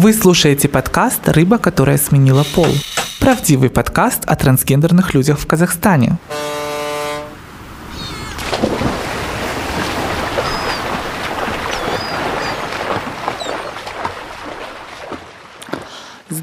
[0.00, 2.68] Вы слушаете подкаст «Рыба, которая сменила пол».
[3.18, 6.18] Правдивый подкаст о трансгендерных людях в Казахстане.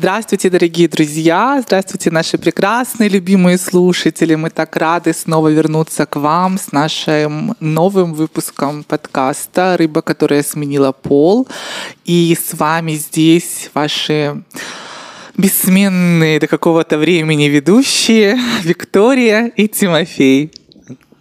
[0.06, 1.60] Здравствуйте, дорогие друзья!
[1.66, 4.36] Здравствуйте, наши прекрасные, любимые слушатели!
[4.36, 10.92] Мы так рады снова вернуться к вам с нашим новым выпуском подкаста «Рыба, которая сменила
[10.92, 11.48] пол».
[12.06, 14.44] И с вами здесь ваши
[15.36, 20.52] бессменные до какого-то времени ведущие Виктория и Тимофей.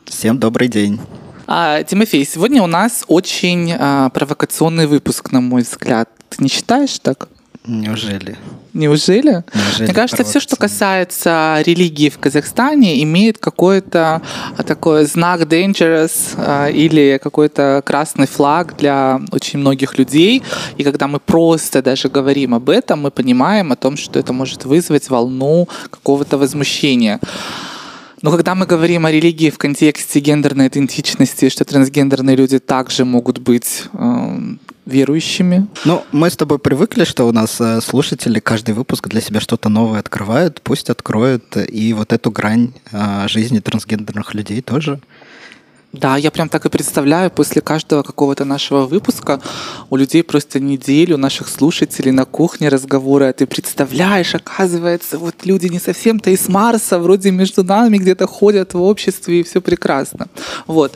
[0.05, 1.01] Всем добрый день.
[1.47, 6.11] А, Тимофей, сегодня у нас очень а, провокационный выпуск, на мой взгляд.
[6.29, 7.31] Ты не считаешь так?
[7.67, 8.37] Неужели?
[8.75, 9.43] Неужели?
[9.55, 14.21] Неужели Мне кажется, все, что касается религии в Казахстане, имеет какой-то
[14.59, 20.43] а, такой знак dangerous а, или какой-то красный флаг для очень многих людей.
[20.77, 24.67] И когда мы просто даже говорим об этом, мы понимаем о том, что это может
[24.67, 27.19] вызвать волну какого-то возмущения.
[28.25, 33.39] Но когда мы говорим о религии в контексте гендерной идентичности, что трансгендерные люди также могут
[33.39, 34.39] быть э,
[34.87, 35.67] верующими.
[35.85, 39.69] Ну, мы с тобой привыкли, что у нас э, слушатели каждый выпуск для себя что-то
[39.69, 40.63] новое открывают.
[40.63, 45.01] Пусть откроют и вот эту грань э, жизни трансгендерных людей тоже.
[46.01, 49.41] Да, я прям так и представляю, после каждого какого-то нашего выпуска
[49.91, 55.69] у людей просто неделю наших слушателей на кухне разговоры, а ты представляешь, оказывается, вот люди
[55.69, 60.27] не совсем-то из Марса, вроде между нами где-то ходят в обществе, и все прекрасно.
[60.67, 60.95] Вот.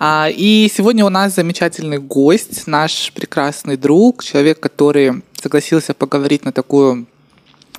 [0.00, 6.52] А, и сегодня у нас замечательный гость, наш прекрасный друг, человек, который согласился поговорить на
[6.52, 7.06] такую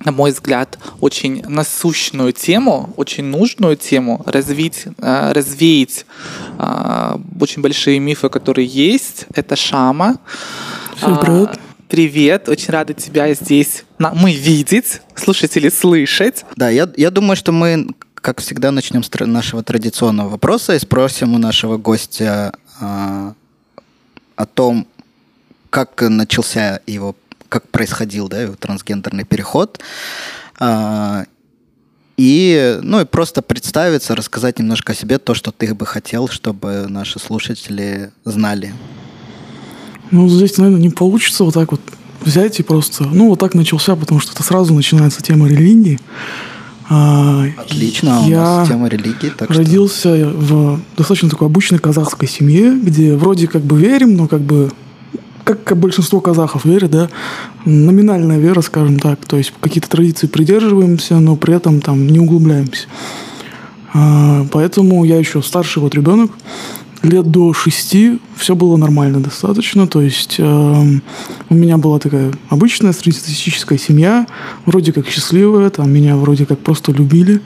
[0.06, 6.06] на мой взгляд, очень насущную тему, очень нужную тему, развить, э, развеять
[6.58, 9.26] э, очень большие мифы, которые есть.
[9.34, 10.18] Это Шама.
[10.96, 11.60] Всем привет.
[11.88, 13.84] Привет, очень рада тебя здесь
[14.16, 16.46] мы видеть, слушатели слышать.
[16.56, 21.36] Да, я, я думаю, что мы, как всегда, начнем с нашего традиционного вопроса и спросим
[21.36, 23.34] у нашего гостя э,
[24.36, 24.88] о том,
[25.70, 27.16] как начался его
[27.51, 29.81] как происходил, да, трансгендерный переход.
[30.57, 31.25] А,
[32.16, 36.85] и, ну, и просто представиться, рассказать немножко о себе, то, что ты бы хотел, чтобы
[36.88, 38.73] наши слушатели знали.
[40.12, 41.81] Ну, здесь, наверное, не получится вот так вот
[42.22, 43.03] взять и просто...
[43.03, 46.00] Ну, вот так начался, потому что это сразу начинается тема религии.
[46.89, 49.31] А, Отлично, я у нас тема религии.
[49.38, 50.29] Так родился что...
[50.29, 54.72] в достаточно такой обычной казахской семье, где вроде как бы верим, но как бы
[55.56, 57.09] как большинство казахов верят, да,
[57.66, 62.88] номинальная вера, скажем так, то есть какие-то традиции придерживаемся, но при этом там не углубляемся.
[63.94, 66.31] А, поэтому я еще старший вот ребенок,
[67.03, 70.44] лет до шести все было нормально достаточно, то есть э,
[71.50, 74.28] у меня была такая обычная среднестатистическая семья,
[74.66, 77.41] вроде как счастливая, там меня вроде как просто любили,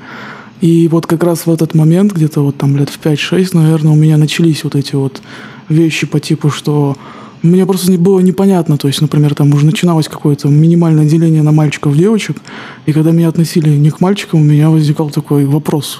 [0.61, 3.95] и вот как раз в этот момент, где-то вот там лет в 5-6, наверное, у
[3.95, 5.21] меня начались вот эти вот
[5.69, 6.97] вещи по типу, что
[7.45, 11.51] мне просто не было непонятно, то есть, например, там уже начиналось какое-то минимальное деление на
[11.51, 12.37] мальчиков девочек,
[12.85, 15.99] и когда меня относили не к мальчикам, у меня возникал такой вопрос,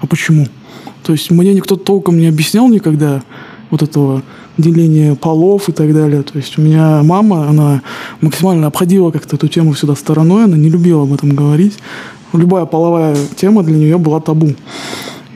[0.00, 0.46] а почему?
[1.02, 3.22] То есть мне никто толком не объяснял никогда
[3.70, 4.22] вот этого
[4.58, 6.22] деления полов и так далее.
[6.22, 7.82] То есть у меня мама, она
[8.20, 11.74] максимально обходила как-то эту тему сюда стороной, она не любила об этом говорить.
[12.32, 14.54] Любая половая тема для нее была табу.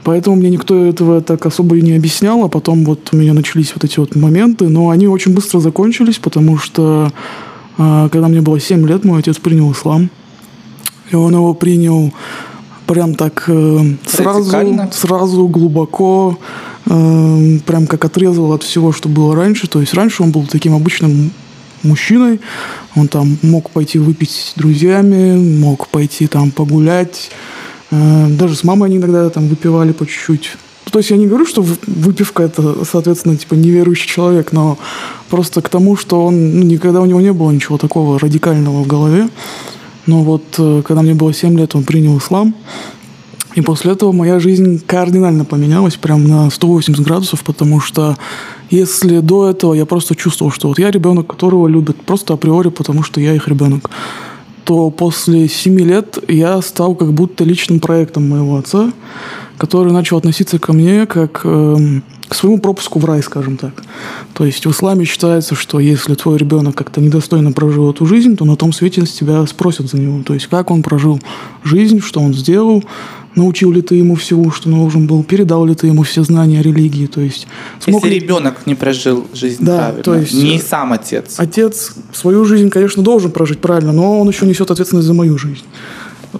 [0.05, 3.72] Поэтому мне никто этого так особо и не объяснял, а потом вот у меня начались
[3.75, 7.12] вот эти вот моменты, но они очень быстро закончились, потому что
[7.77, 10.11] а, когда мне было 7 лет, мой отец принял ислам,
[11.11, 12.12] и он его принял
[12.87, 14.50] прям так э, сразу,
[14.93, 16.38] сразу глубоко,
[16.87, 19.69] э, прям как отрезал от всего, что было раньше.
[19.69, 21.31] То есть раньше он был таким обычным
[21.84, 22.41] мужчиной,
[22.97, 27.31] он там мог пойти выпить с друзьями, мог пойти там погулять,
[27.91, 30.56] даже с мамой они иногда там выпивали по чуть-чуть.
[30.91, 34.79] То есть я не говорю, что выпивка это, соответственно, типа неверующий человек, но
[35.29, 38.87] просто к тому, что он ну, никогда у него не было ничего такого радикального в
[38.87, 39.29] голове.
[40.06, 42.55] Но вот э, когда мне было 7 лет, он принял ислам.
[43.55, 48.17] И после этого моя жизнь кардинально поменялась, прям на 180 градусов, потому что
[48.70, 53.03] если до этого я просто чувствовал, что вот я ребенок, которого любят просто априори, потому
[53.03, 53.91] что я их ребенок,
[54.70, 58.93] то после семи лет я стал как будто личным проектом моего отца.
[59.58, 61.76] который начал относиться ко мне как э,
[62.28, 63.82] к своему пропуску в рай, скажем так.
[64.32, 68.44] То есть в исламе считается, что если твой ребенок как-то недостойно прожил эту жизнь, то
[68.44, 70.22] на том свете с тебя спросят за него.
[70.22, 71.20] То есть как он прожил
[71.64, 72.84] жизнь, что он сделал,
[73.35, 76.62] научил ли ты ему всего, что нужен был, передал ли ты ему все знания о
[76.62, 77.47] религии, то есть
[77.79, 78.21] смог Если ли...
[78.21, 81.35] ребенок не прожил жизнь да, правильно, то есть не сам отец.
[81.38, 85.65] Отец свою жизнь, конечно, должен прожить правильно, но он еще несет ответственность за мою жизнь.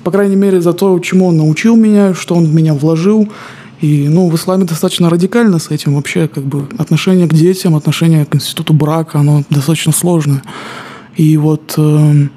[0.05, 3.29] По крайней мере, за то, чему он научил меня, что он в меня вложил.
[3.81, 8.27] И, ну, в исламе достаточно радикально с этим вообще, как бы, отношение к детям, отношение
[8.27, 10.43] к институту брака, оно достаточно сложное.
[11.17, 12.29] И вот э,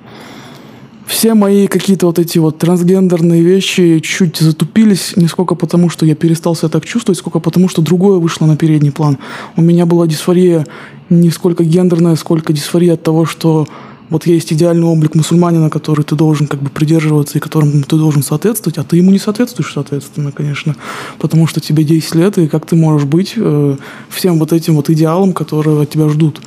[1.13, 6.15] все мои какие-то вот эти вот трансгендерные вещи чуть затупились, не сколько потому, что я
[6.15, 9.19] перестал себя так чувствовать, сколько потому, что другое вышло на передний план.
[9.55, 10.65] У меня была дисфория
[11.11, 13.67] не сколько гендерная, сколько дисфория от того, что
[14.09, 18.23] вот есть идеальный облик мусульманина, который ты должен как бы придерживаться и которому ты должен
[18.23, 20.75] соответствовать, а ты ему не соответствуешь, соответственно, конечно,
[21.19, 23.77] потому что тебе 10 лет, и как ты можешь быть э,
[24.09, 26.41] всем вот этим вот идеалом, которые от тебя ждут.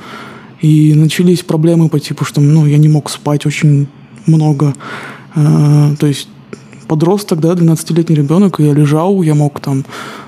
[0.59, 3.87] И начались проблемы по типу, что ну, я не мог спать очень
[4.27, 4.75] много.
[5.35, 6.29] Э, то есть
[6.87, 9.85] подросток, да, 12-летний ребенок, я лежал, я мог там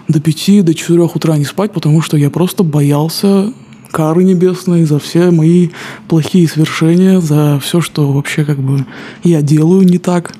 [0.08, 3.54] до 5, до 4 утра не спать, потому что я просто боялся
[3.92, 5.70] кары небесной за все мои
[6.08, 8.86] плохие свершения, за все, что вообще как бы
[9.24, 10.34] я делаю не так.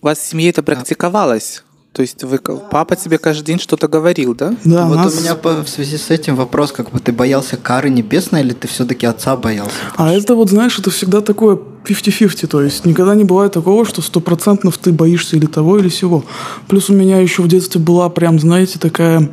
[0.00, 1.64] У вас в семье это практиковалось?
[1.96, 2.38] То есть вы,
[2.70, 4.54] папа тебе каждый день что-то говорил, да?
[4.64, 4.84] Да.
[4.84, 5.16] Вот нас...
[5.16, 8.52] у меня по, в связи с этим вопрос, как бы ты боялся кары небесной или
[8.52, 9.72] ты все-таки отца боялся?
[9.96, 14.02] А это вот, знаешь, это всегда такое 50-50, то есть никогда не бывает такого, что
[14.02, 16.22] стопроцентно ты боишься или того, или всего.
[16.68, 19.30] Плюс у меня еще в детстве была прям, знаете, такая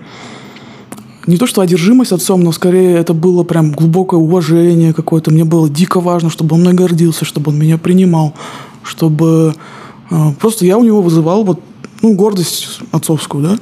[1.27, 5.31] не то что одержимость отцом, но скорее это было прям глубокое уважение какое-то.
[5.31, 8.33] Мне было дико важно, чтобы он мной гордился, чтобы он меня принимал,
[8.83, 9.53] чтобы
[10.09, 11.59] э, просто я у него вызывал вот
[12.03, 13.57] ну, гордость отцовскую, да.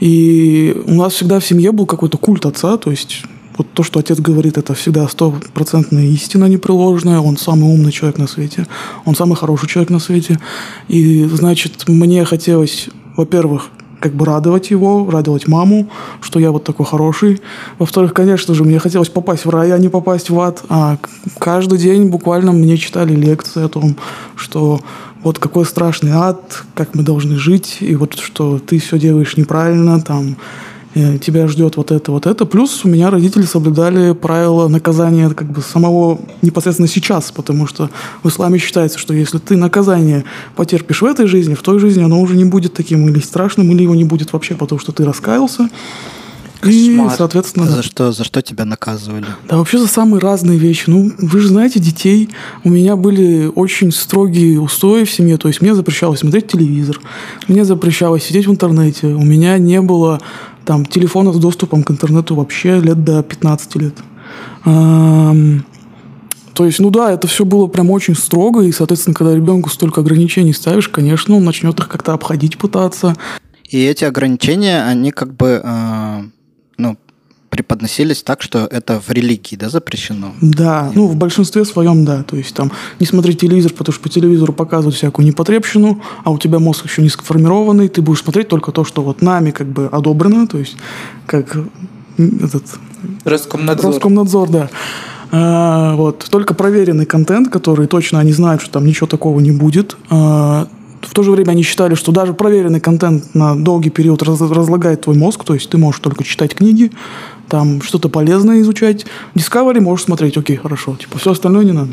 [0.00, 3.22] И у нас всегда в семье был какой-то культ отца, то есть
[3.56, 7.20] вот то, что отец говорит, это всегда стопроцентная истина непреложная.
[7.20, 8.66] Он самый умный человек на свете.
[9.06, 10.38] Он самый хороший человек на свете.
[10.88, 15.88] И, значит, мне хотелось, во-первых, как бы радовать его, радовать маму,
[16.20, 17.40] что я вот такой хороший.
[17.78, 20.62] Во-вторых, конечно же, мне хотелось попасть в рай, а не попасть в ад.
[20.68, 20.98] А
[21.38, 23.96] каждый день буквально мне читали лекции о том,
[24.36, 24.80] что
[25.26, 30.00] вот какой страшный ад, как мы должны жить, и вот что ты все делаешь неправильно,
[30.00, 30.36] там
[30.96, 32.46] Э, тебя ждет вот это, вот это.
[32.46, 37.90] Плюс у меня родители соблюдали правила наказания как бы самого непосредственно сейчас, потому что
[38.22, 40.24] в исламе считается, что если ты наказание
[40.54, 43.82] потерпишь в этой жизни, в той жизни оно уже не будет таким или страшным, или
[43.82, 45.68] его не будет вообще, потому что ты раскаялся.
[46.64, 47.66] И, соответственно...
[47.66, 49.26] А за, что, за что тебя наказывали?
[49.48, 50.84] Да, вообще за самые разные вещи.
[50.86, 52.30] Ну, вы же знаете, детей.
[52.64, 55.36] У меня были очень строгие устои в семье.
[55.36, 57.00] То есть мне запрещалось смотреть телевизор,
[57.46, 59.08] мне запрещалось сидеть в интернете.
[59.08, 60.20] У меня не было
[60.64, 63.94] там телефона с доступом к интернету вообще лет до 15 лет.
[64.64, 70.00] То есть, ну да, это все было прям очень строго, и, соответственно, когда ребенку столько
[70.00, 73.14] ограничений ставишь, конечно, он начнет их как-то обходить пытаться.
[73.68, 76.30] И эти ограничения, они как бы ну,
[77.56, 80.32] преподносились так, что это в религии, да, запрещено?
[80.42, 82.22] Да, ну, в большинстве своем, да.
[82.22, 82.70] То есть там
[83.00, 87.02] не смотреть телевизор, потому что по телевизору показывают всякую непотребщину, а у тебя мозг еще
[87.02, 90.76] не сформированный, ты будешь смотреть только то, что вот нами как бы одобрено, то есть
[91.26, 91.56] как
[92.18, 92.64] этот...
[93.24, 93.92] Роскомнадзор.
[93.92, 94.70] Роскомнадзор, да.
[95.32, 96.26] А, вот.
[96.30, 99.96] Только проверенный контент, который точно они знают, что там ничего такого не будет.
[100.10, 100.68] А,
[101.06, 105.02] в то же время они считали, что даже проверенный контент на долгий период раз, разлагает
[105.02, 106.90] твой мозг, то есть ты можешь только читать книги,
[107.48, 109.06] там что-то полезное изучать.
[109.34, 111.92] Discovery можешь смотреть, окей, хорошо, типа все остальное не надо.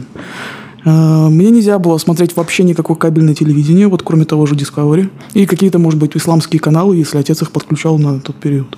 [0.85, 5.09] А, мне нельзя было смотреть вообще никакое кабельное телевидение, вот кроме того же Discovery.
[5.33, 8.77] И какие-то, может быть, исламские каналы, если отец их подключал на тот период.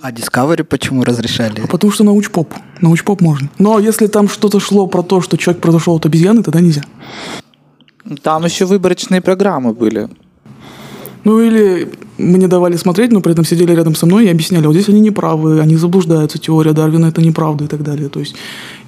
[0.00, 1.60] А Discovery почему разрешали?
[1.60, 2.54] А потому что научпоп.
[2.80, 3.50] Научпоп можно.
[3.58, 6.82] Но если там что-то шло про то, что человек произошел от обезьяны, тогда нельзя.
[8.22, 10.08] Там еще выборочные программы были.
[11.24, 14.74] Ну или мне давали смотреть, но при этом сидели рядом со мной и объясняли, вот
[14.74, 18.08] здесь они неправы, они заблуждаются, теория Дарвина это неправда и так далее.
[18.08, 18.34] То есть,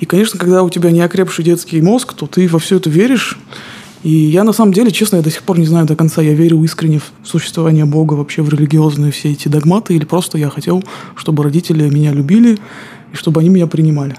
[0.01, 3.39] и, конечно, когда у тебя неокрепший детский мозг, то ты во все это веришь.
[4.03, 6.33] И я на самом деле, честно, я до сих пор не знаю до конца, я
[6.33, 10.83] верю искренне в существование Бога, вообще в религиозные все эти догматы, или просто я хотел,
[11.17, 12.59] чтобы родители меня любили
[13.13, 14.17] и чтобы они меня принимали.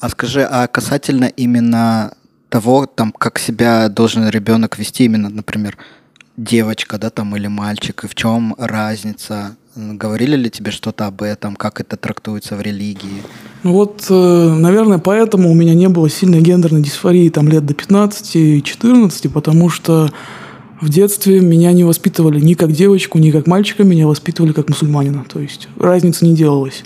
[0.00, 2.14] А скажи, а касательно именно
[2.50, 5.78] того, там, как себя должен ребенок вести, именно, например,
[6.42, 9.56] девочка, да, там, или мальчик, и в чем разница?
[9.76, 13.22] Говорили ли тебе что-то об этом, как это трактуется в религии?
[13.62, 17.74] Ну вот, э, наверное, поэтому у меня не было сильной гендерной дисфории там лет до
[17.74, 20.10] 15-14, потому что
[20.80, 25.26] В детстве меня не воспитывали ни как девочку, ни как мальчика, меня воспитывали как мусульманина.
[25.30, 26.84] То есть разницы не делалось.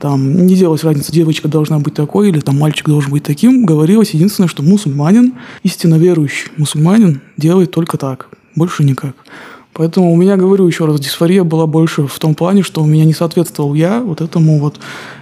[0.00, 3.64] Там не делалась разница, девочка должна быть такой или там мальчик должен быть таким.
[3.64, 9.14] Говорилось единственное, что мусульманин, истинно верующий мусульманин делает только так, больше никак.
[9.72, 13.04] Поэтому у меня, говорю еще раз, дисфория была больше в том плане, что у меня
[13.04, 14.80] не соответствовал я вот этому вот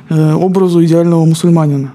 [0.08, 1.92] э, образу идеального мусульманина.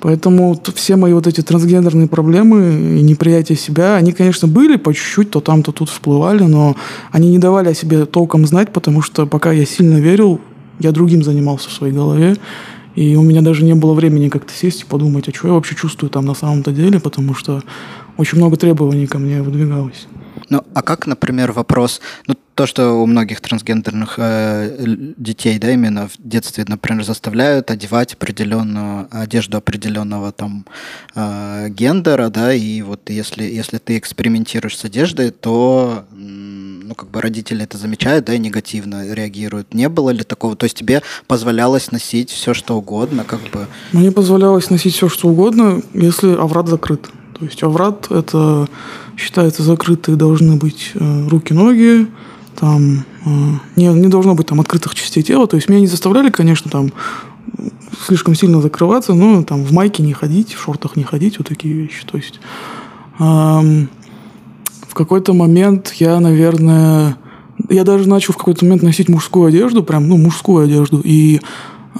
[0.00, 5.30] Поэтому все мои вот эти трансгендерные проблемы и неприятие себя, они, конечно, были по чуть-чуть,
[5.30, 6.76] то там, то тут всплывали, но
[7.10, 10.40] они не давали о себе толком знать, потому что пока я сильно верил,
[10.78, 12.36] я другим занимался в своей голове,
[12.94, 15.74] и у меня даже не было времени как-то сесть и подумать, а что я вообще
[15.74, 17.62] чувствую там на самом-то деле, потому что
[18.16, 20.06] очень много требований ко мне выдвигалось.
[20.50, 26.08] Ну, а как, например, вопрос, ну, то, что у многих трансгендерных э, детей, да, именно
[26.08, 30.66] в детстве, например, заставляют одевать определенную одежду определенного там
[31.14, 36.04] э, гендера, да, и вот если, если ты экспериментируешь с одеждой, то
[36.88, 39.74] ну, как бы родители это замечают, да, и негативно реагируют.
[39.74, 40.56] Не было ли такого?
[40.56, 43.68] То есть тебе позволялось носить все, что угодно, как бы?
[43.92, 47.08] Мне позволялось носить все, что угодно, если аврат закрыт.
[47.38, 48.68] То есть аврат– это
[49.16, 52.08] считается закрытые должны быть э, руки-ноги,
[52.56, 53.28] там э,
[53.76, 55.46] не, не должно быть там открытых частей тела.
[55.46, 56.92] То есть меня не заставляли, конечно, там
[58.06, 61.74] слишком сильно закрываться, но там в майке не ходить, в шортах не ходить, вот такие
[61.74, 62.04] вещи.
[62.04, 62.40] То есть
[63.18, 63.88] эм,
[64.88, 67.16] в какой-то момент я, наверное,
[67.68, 71.40] я даже начал в какой-то момент носить мужскую одежду, прям, ну, мужскую одежду, и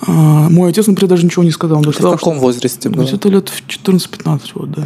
[0.07, 1.79] э, мой отец, например, даже ничего не сказал.
[1.79, 3.05] Он даже сказал, в каком что, возрасте было?
[3.05, 4.85] Это лет в 14-15, вот, да.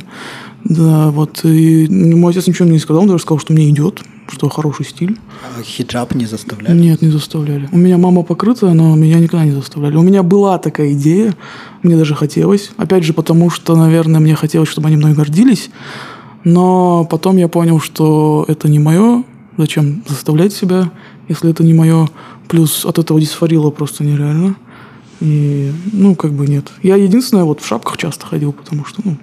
[0.65, 1.45] Да, вот.
[1.45, 4.87] И мой отец ничего мне не сказал, он даже сказал, что мне идет, что хороший
[4.87, 5.19] стиль.
[5.43, 6.79] А хиджаб не заставляли?
[6.79, 7.69] Нет, не заставляли.
[7.73, 9.97] У меня мама покрытая, но меня никогда не заставляли.
[9.97, 11.35] У меня была такая идея,
[11.83, 12.71] мне даже хотелось.
[12.77, 15.71] Опять же, потому что, наверное, мне хотелось, чтобы они мной гордились.
[16.45, 19.25] Но потом я понял, что это не мое.
[19.59, 20.91] Зачем заставлять себя,
[21.29, 22.09] если это не мое?
[22.49, 24.57] Плюс от этого дисфорила просто нереально.
[25.23, 26.73] И, ну, как бы нет.
[26.83, 29.17] Я единственное, вот в шапках часто ходил, потому что, ну,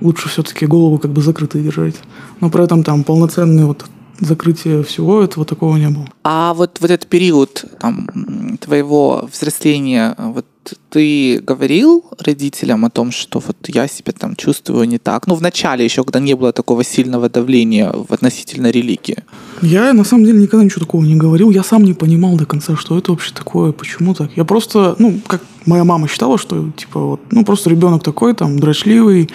[0.00, 1.94] лучше все-таки голову как бы закрытой держать.
[2.40, 3.84] Но при этом там полноценное вот
[4.18, 6.06] закрытие всего этого такого не было.
[6.24, 10.46] А вот в этот период там, твоего взросления, вот
[10.90, 15.26] ты говорил родителям о том, что вот я себя там чувствую не так?
[15.26, 19.24] Ну, в начале еще, когда не было такого сильного давления в относительно религии.
[19.62, 21.50] Я, на самом деле, никогда ничего такого не говорил.
[21.50, 24.30] Я сам не понимал до конца, что это вообще такое, почему так.
[24.36, 28.58] Я просто, ну, как моя мама считала, что, типа, вот, ну, просто ребенок такой, там,
[28.58, 29.30] дрочливый,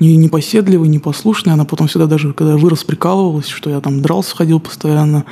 [0.00, 1.52] не, непоседливый, непослушный.
[1.52, 5.24] Она потом всегда даже, когда вырос, прикалывалась, что я там дрался, ходил постоянно.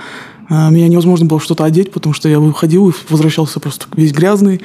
[0.55, 4.61] А, меня невозможно было что-то одеть, потому что я выходил и возвращался просто весь грязный.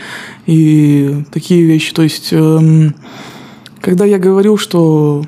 [0.45, 1.93] И такие вещи.
[1.93, 2.93] То есть, эм,
[3.79, 5.23] когда я говорил, что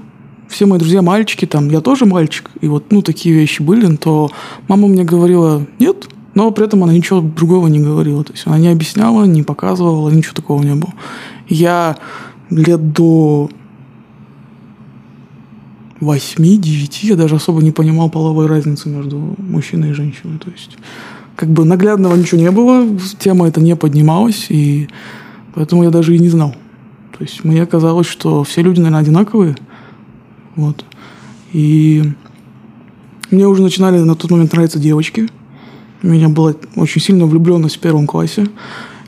[0.49, 4.31] все мои друзья мальчики, там, я тоже мальчик, и вот, ну, такие вещи были, то
[4.67, 8.25] мама мне говорила, нет, но при этом она ничего другого не говорила.
[8.25, 10.93] То есть она не объясняла, не показывала, ничего такого не было.
[11.47, 11.95] Я
[12.49, 13.49] лет до
[16.01, 20.39] 8-9 я даже особо не понимал половой разницы между мужчиной и женщиной.
[20.39, 20.77] То есть
[21.35, 22.85] как бы наглядного ничего не было,
[23.17, 24.87] тема эта не поднималась, и
[25.53, 26.55] поэтому я даже и не знал.
[27.17, 29.55] То есть мне казалось, что все люди, наверное, одинаковые.
[30.55, 30.85] Вот.
[31.53, 32.03] И
[33.31, 35.27] мне уже начинали на тот момент нравиться девочки.
[36.01, 38.47] У меня была очень сильная влюбленность в первом классе.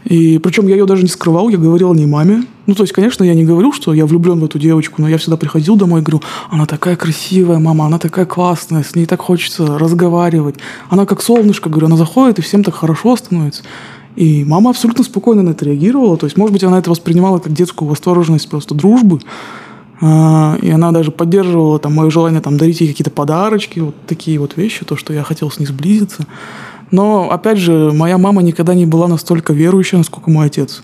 [0.05, 2.43] И причем я ее даже не скрывал, я говорил не маме.
[2.71, 5.17] Ну, то есть, конечно, я не говорил, что я влюблен в эту девочку, но я
[5.17, 9.21] всегда приходил домой и говорил, она такая красивая, мама, она такая классная, с ней так
[9.21, 10.55] хочется разговаривать.
[10.89, 13.63] Она как солнышко, говорю, она заходит, и всем так хорошо становится.
[14.15, 16.15] И мама абсолютно спокойно на это реагировала.
[16.15, 19.19] То есть, может быть, она это воспринимала как детскую восторженность просто дружбы.
[19.99, 24.39] А, и она даже поддерживала там, мое желание там, дарить ей какие-то подарочки, вот такие
[24.39, 26.25] вот вещи, то, что я хотел с ней сблизиться.
[26.89, 30.81] Но, опять же, моя мама никогда не была настолько верующая, насколько мой отец.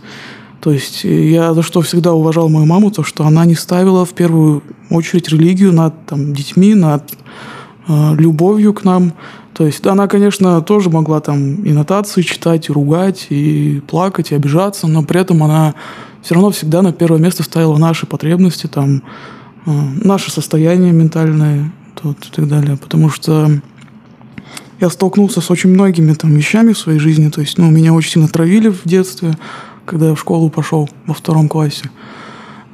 [0.61, 4.13] То есть я за что всегда уважал мою маму, то что она не ставила в
[4.13, 7.13] первую очередь религию над там, детьми, над
[7.87, 9.13] э, любовью к нам.
[9.53, 14.35] То есть она, конечно, тоже могла там и нотации читать, и ругать, и плакать, и
[14.35, 15.75] обижаться, но при этом она
[16.21, 19.03] все равно всегда на первое место ставила наши потребности, там,
[19.65, 19.71] э,
[20.03, 21.71] наше состояние ментальное
[22.01, 22.77] тут, и так далее.
[22.77, 23.49] Потому что
[24.79, 27.29] я столкнулся с очень многими там вещами в своей жизни.
[27.29, 29.37] То есть, ну, меня очень сильно травили в детстве,
[29.87, 31.89] когда я в школу пошел во втором классе.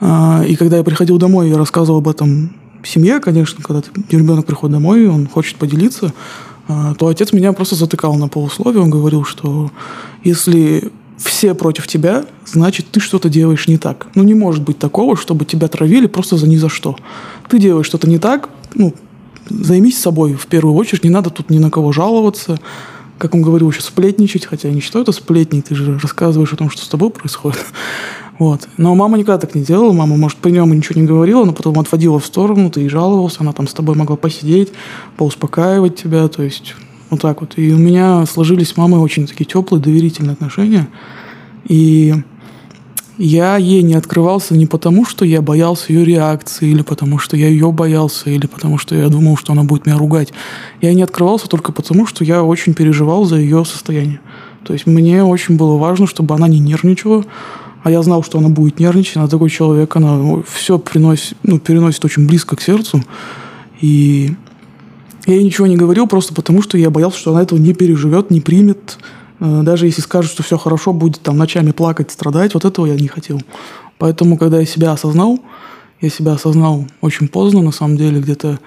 [0.01, 2.53] А, и когда я приходил домой, я рассказывал об этом
[2.83, 6.11] семье, конечно, когда ребенок приходит домой, он хочет поделиться,
[6.67, 8.81] а, то отец меня просто затыкал на полусловие.
[8.81, 9.71] Он говорил, что
[10.23, 14.07] если все против тебя, значит, ты что-то делаешь не так.
[14.15, 16.97] Ну, не может быть такого, чтобы тебя травили просто за ни за что.
[17.47, 18.93] Ты делаешь что-то не так, ну,
[19.49, 22.59] займись собой в первую очередь, не надо тут ни на кого жаловаться,
[23.17, 26.57] как он говорил, еще сплетничать, хотя я не считаю это сплетней, ты же рассказываешь о
[26.57, 27.59] том, что с тобой происходит.
[28.39, 28.67] Вот.
[28.77, 31.77] Но мама никогда так не делала, мама, может, при нем ничего не говорила, но потом
[31.77, 34.73] отводила в сторону, ты и жаловался, она там с тобой могла посидеть,
[35.17, 36.73] поуспокаивать тебя, то есть
[37.11, 37.53] вот так вот.
[37.57, 40.87] И у меня сложились с мамой очень такие теплые, доверительные отношения.
[41.67, 42.15] И
[43.17, 47.47] я ей не открывался не потому, что я боялся ее реакции, или потому, что я
[47.47, 50.33] ее боялся, или потому, что я думал, что она будет меня ругать.
[50.81, 54.19] Я не открывался только потому, что я очень переживал за ее состояние.
[54.63, 57.25] То есть мне очень было важно, чтобы она не нервничала,
[57.83, 62.03] а я знал, что она будет нервничать, она такой человек, она все приносит, ну, переносит
[62.05, 63.03] очень близко к сердцу.
[63.81, 64.33] И
[65.27, 68.31] я ей ничего не говорил просто потому, что я боялся, что она этого не переживет,
[68.31, 68.97] не примет,
[69.43, 73.07] даже если скажут, что все хорошо, будет там ночами плакать, страдать, вот этого я не
[73.07, 73.41] хотел.
[73.97, 75.39] Поэтому, когда я себя осознал,
[75.99, 78.59] я себя осознал очень поздно, на самом деле, где-то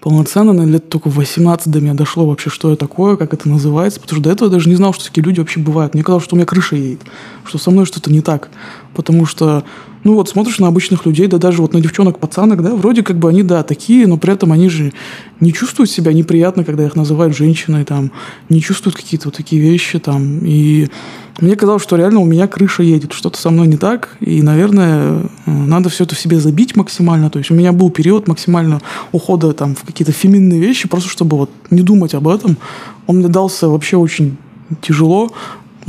[0.00, 3.48] полноценно, на лет только в 18 до меня дошло вообще, что это такое, как это
[3.48, 5.94] называется, потому что до этого я даже не знал, что такие люди вообще бывают.
[5.94, 7.00] Мне казалось, что у меня крыша едет,
[7.44, 8.48] что со мной что-то не так.
[8.94, 9.64] Потому что,
[10.04, 13.18] ну вот, смотришь на обычных людей, да даже вот на девчонок, пацанок, да, вроде как
[13.18, 14.92] бы они, да, такие, но при этом они же
[15.40, 18.12] не чувствуют себя неприятно, когда их называют женщиной, там,
[18.48, 20.88] не чувствуют какие-то вот такие вещи, там, и
[21.40, 25.22] мне казалось, что реально у меня крыша едет, что-то со мной не так, и, наверное,
[25.46, 27.30] надо все это в себе забить максимально.
[27.30, 28.80] То есть у меня был период максимально
[29.12, 32.56] ухода там, в какие-то феминные вещи, просто чтобы вот не думать об этом.
[33.06, 34.36] Он мне дался вообще очень
[34.82, 35.30] тяжело.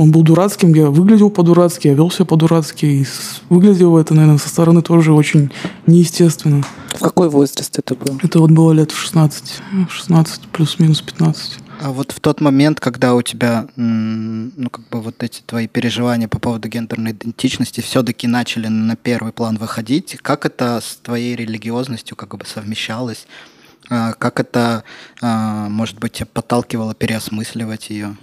[0.00, 3.06] Он был дурацким, я выглядел по-дурацки, я вел себя по-дурацки, и
[3.50, 5.52] выглядел это, наверное, со стороны тоже очень
[5.86, 6.64] неестественно.
[6.94, 8.18] В какой возраст это был?
[8.22, 11.58] Это вот было лет в 16, 16 плюс-минус 15.
[11.82, 16.28] А вот в тот момент, когда у тебя, ну, как бы вот эти твои переживания
[16.28, 22.16] по поводу гендерной идентичности все-таки начали на первый план выходить, как это с твоей религиозностью
[22.16, 23.26] как бы совмещалось?
[23.90, 24.82] А, как это,
[25.20, 28.16] а, может быть, тебя подталкивало переосмысливать ее?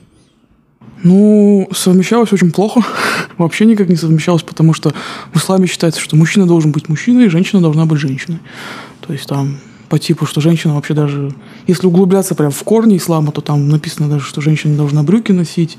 [1.04, 2.82] Ну, совмещалось очень плохо.
[3.38, 4.94] Вообще никак не совмещалось, потому что
[5.34, 8.40] в исламе считается, что мужчина должен быть мужчиной, и женщина должна быть женщиной.
[9.02, 9.58] То есть там
[9.90, 11.34] по типу, что женщина вообще даже...
[11.66, 15.32] Если углубляться прям в корни ислама, то там написано даже, что женщина не должна брюки
[15.32, 15.78] носить,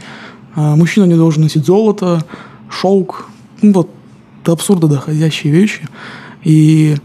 [0.54, 2.24] а мужчина не должен носить золото,
[2.70, 3.28] шелк.
[3.60, 3.90] Ну вот,
[4.44, 5.86] до абсурда доходящие вещи.
[6.42, 6.96] И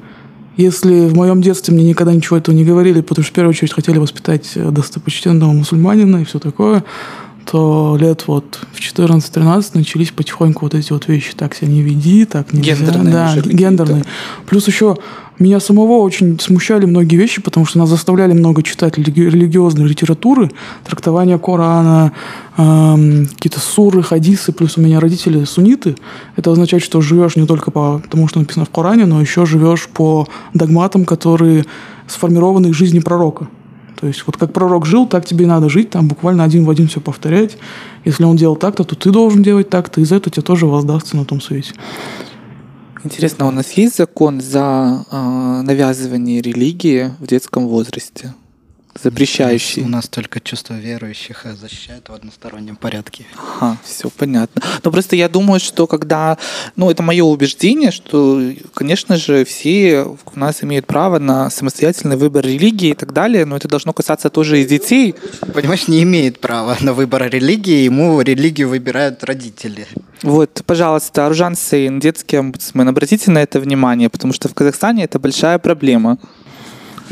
[0.55, 3.73] если в моем детстве мне никогда ничего этого не говорили, потому что в первую очередь
[3.73, 6.83] хотели воспитать достопочтенного мусульманина и все такое,
[7.45, 11.33] то лет вот в 14-13 начались потихоньку вот эти вот вещи.
[11.35, 12.75] Так себя не веди, так нельзя.
[12.75, 13.13] Гендерные.
[13.13, 14.03] Да, гендерные.
[14.45, 14.97] Плюс еще
[15.39, 20.51] меня самого очень смущали многие вещи, потому что нас заставляли много читать религиозной литературы,
[20.85, 22.13] трактования Корана,
[22.57, 25.95] э, какие-то суры, хадисы, плюс у меня родители сунниты.
[26.35, 29.87] Это означает, что живешь не только по тому, что написано в Коране, но еще живешь
[29.87, 31.65] по догматам, которые
[32.07, 33.47] сформированы из жизни пророка.
[33.99, 36.69] То есть вот как пророк жил, так тебе и надо жить, там буквально один в
[36.69, 37.57] один все повторять.
[38.05, 41.15] Если он делал так-то, то ты должен делать так-то, и за это тебе тоже воздастся
[41.15, 41.73] на том свете.
[43.03, 48.33] Интересно, у нас есть закон за э, навязывание религии в детском возрасте?
[49.01, 49.83] Запрещающий.
[49.83, 53.25] У нас только чувство верующих защищает в одностороннем порядке.
[53.37, 54.61] Ага, все понятно.
[54.83, 56.37] Но просто я думаю, что когда,
[56.75, 58.41] ну, это мое убеждение, что,
[58.73, 63.57] конечно же, все у нас имеют право на самостоятельный выбор религии и так далее, но
[63.57, 65.15] это должно касаться тоже и детей.
[65.53, 69.87] Понимаешь, не имеет права на выбор религии, ему религию выбирают родители.
[70.21, 75.19] Вот, пожалуйста, Аружан Сейн, детский омбудсмен, обратите на это внимание, потому что в Казахстане это
[75.19, 76.17] большая проблема.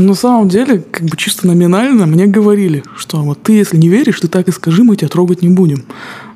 [0.02, 4.20] На самом деле, как бы чисто номинально мне говорили, что вот ты, если не веришь,
[4.20, 5.84] ты так и скажи, мы тебя трогать не будем.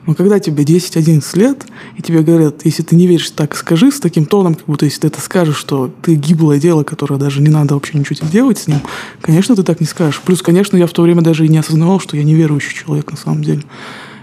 [0.06, 1.66] Но когда тебе 10-11 лет,
[1.98, 5.02] и тебе говорят, если ты не веришь, так скажи с таким тоном, как будто если
[5.02, 8.68] ты это скажешь, что ты гиблое дело, которое даже не надо вообще ничего делать с
[8.68, 8.82] ним,
[9.20, 10.22] конечно, ты так не скажешь.
[10.24, 13.18] Плюс, конечно, я в то время даже и не осознавал, что я неверующий человек на
[13.18, 13.64] самом деле.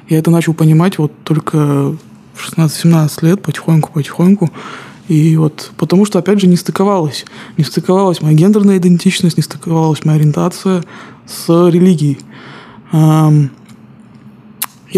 [0.09, 1.96] Я это начал понимать вот только
[2.35, 4.52] в 16-17 лет, потихоньку-потихоньку.
[5.08, 7.24] И вот потому что, опять же, не стыковалась.
[7.56, 10.84] Не стыковалась моя гендерная идентичность, не стыковалась моя ориентация
[11.26, 12.18] с религией.
[12.92, 13.44] Я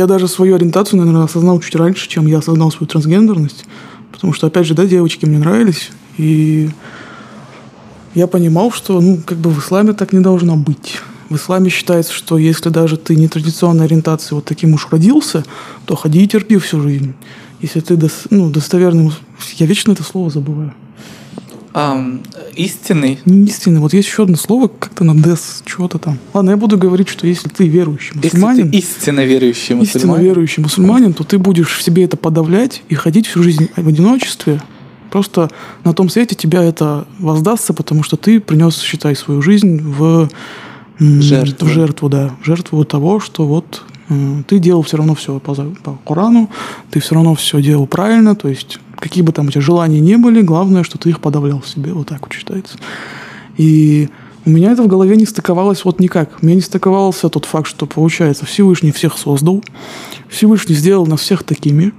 [0.06, 3.64] даже свою ориентацию, наверное, осознал чуть раньше, чем я осознал свою трансгендерность.
[4.12, 5.90] Потому что, опять же, да, девочки мне нравились.
[6.18, 6.70] И
[8.14, 11.00] я понимал, что, ну, как бы в исламе так не должно быть.
[11.30, 15.44] В исламе считается, что если даже ты не традиционной ориентации вот таким уж родился,
[15.86, 17.14] то ходи и терпи всю жизнь
[17.64, 19.10] если ты дос, ну, достоверный,
[19.56, 20.72] я вечно это слово забываю.
[21.72, 22.24] Um,
[22.54, 23.18] истинный?
[23.24, 23.80] Не истинный.
[23.80, 26.18] Вот есть еще одно слово, как-то на дес, чего-то там.
[26.32, 28.70] Ладно, я буду говорить, что если ты верующий мусульманин...
[28.70, 29.82] Если ты истинно верующий мусульманин.
[29.82, 33.88] Истинно верующий мусульманин, то ты будешь в себе это подавлять и ходить всю жизнь в
[33.88, 34.60] одиночестве,
[35.14, 35.48] Просто
[35.84, 40.28] на том свете тебя это воздастся, потому что ты принес, считай, свою жизнь в
[40.98, 41.68] Жертву.
[41.68, 45.98] в жертву, да, в жертву того, что вот ты делал все равно все по, по
[46.06, 46.50] Корану,
[46.90, 50.16] ты все равно все делал правильно, то есть какие бы там у тебя желания не
[50.16, 52.78] были, главное, что ты их подавлял в себе, вот так вот считается.
[53.56, 54.08] И
[54.46, 56.30] у меня это в голове не стыковалось вот никак.
[56.42, 59.62] У меня не стыковался тот факт, что, получается, Всевышний всех создал,
[60.28, 61.92] Всевышний сделал нас всех такими,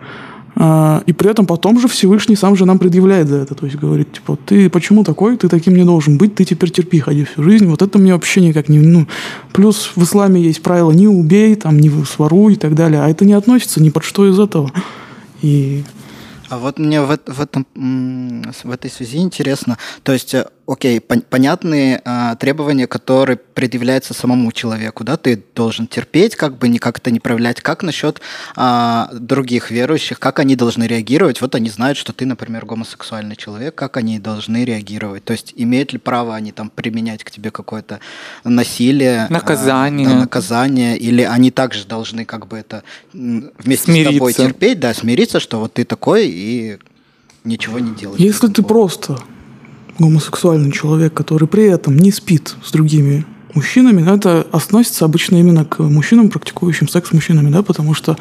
[0.57, 3.55] и при этом потом же Всевышний сам же нам предъявляет за это.
[3.55, 6.99] То есть говорит, типа, ты почему такой, ты таким не должен быть, ты теперь терпи,
[6.99, 7.67] ходи всю жизнь.
[7.67, 8.79] Вот это мне вообще никак не...
[8.79, 9.05] Ну,
[9.51, 13.01] плюс в исламе есть правило «не убей», там, «не своруй» и так далее.
[13.01, 14.71] А это не относится ни под что из этого.
[15.41, 15.83] И
[16.49, 17.65] А вот мне в, в этом,
[18.63, 24.51] в этой связи интересно, то есть, э, окей, пон- понятные а, требования, которые предъявляются самому
[24.51, 27.62] человеку, да, ты должен терпеть, как бы никак это не проявлять.
[27.62, 28.19] Как насчет
[28.56, 31.41] а, других верующих, как они должны реагировать?
[31.41, 35.23] Вот они знают, что ты, например, гомосексуальный человек, как они должны реагировать?
[35.23, 37.99] То есть, имеют ли право они там применять к тебе какое-то
[38.43, 39.25] насилие?
[39.30, 40.08] а, Наказание.
[40.08, 44.45] да, наказание, или они также должны как бы это вместе с тобой Смириться.
[44.45, 46.78] терпеть, да, смириться, что вот ты такой и
[47.43, 48.19] ничего не делаешь.
[48.19, 48.67] Если ты поводу.
[48.67, 49.19] просто
[49.99, 55.79] гомосексуальный человек, который при этом не спит с другими мужчинами, это относится обычно именно к
[55.79, 58.17] мужчинам, практикующим секс с мужчинами, да, потому что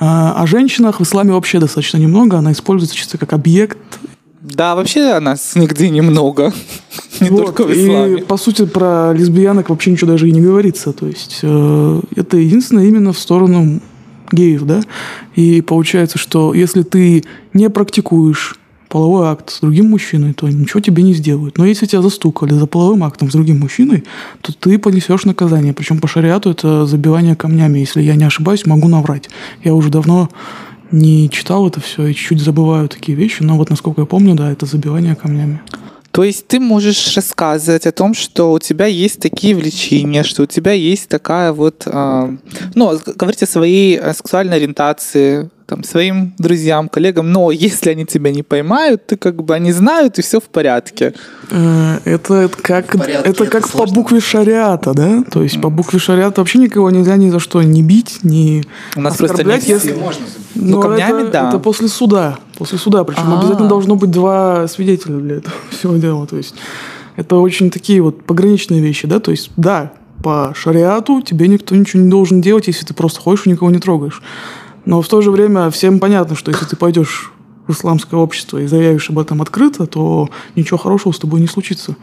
[0.00, 3.78] а, о женщинах в исламе вообще достаточно немного, она используется чисто как объект.
[4.40, 6.52] Да, вообще о нас нигде немного.
[7.20, 8.22] Не Вот, только в и исламе.
[8.24, 12.86] по сути про лесбиянок вообще ничего даже и не говорится, то есть э, это единственное
[12.86, 13.80] именно в сторону
[14.32, 14.82] геев, да,
[15.36, 18.56] и получается, что если ты не практикуешь
[18.92, 21.56] половой акт с другим мужчиной, то ничего тебе не сделают.
[21.56, 24.04] Но если тебя застукали за половым актом с другим мужчиной,
[24.42, 25.72] то ты понесешь наказание.
[25.72, 27.78] Причем по шариату это забивание камнями.
[27.78, 29.30] Если я не ошибаюсь, могу наврать.
[29.64, 30.28] Я уже давно
[30.90, 34.52] не читал это все и чуть-чуть забываю такие вещи, но вот насколько я помню, да,
[34.52, 35.62] это забивание камнями.
[36.10, 40.46] То есть ты можешь рассказывать о том, что у тебя есть такие влечения, что у
[40.46, 42.36] тебя есть такая вот, а,
[42.74, 48.30] ну, говорить о своей э, сексуальной ориентации, там, своим друзьям, коллегам, но если они тебя
[48.30, 51.14] не поймают, ты как бы они знают, и все в порядке.
[51.50, 53.94] Э, Это как, порядке это это как по сложно.
[53.94, 55.24] букве шариата, да?
[55.30, 58.64] То есть по букве шариата вообще никого нельзя ни за что не бить, не
[58.96, 60.38] У нас просто нет если- можно забить.
[60.54, 61.48] Ну, Но камнями, это, да.
[61.48, 62.38] это после суда.
[62.58, 63.04] После суда.
[63.04, 63.38] Причем А.
[63.38, 66.26] обязательно должно быть два свидетеля для этого всего дела.
[66.26, 66.54] То есть
[67.16, 69.20] это очень такие вот пограничные вещи, да?
[69.20, 73.46] То есть, да, по шариату тебе никто ничего не должен делать, если ты просто ходишь
[73.46, 74.20] и никого не трогаешь.
[74.84, 77.32] Но в то же время всем понятно, что если ты пойдешь
[77.66, 81.96] в исламское общество и заявишь об этом открыто, то ничего хорошего с тобой не случится.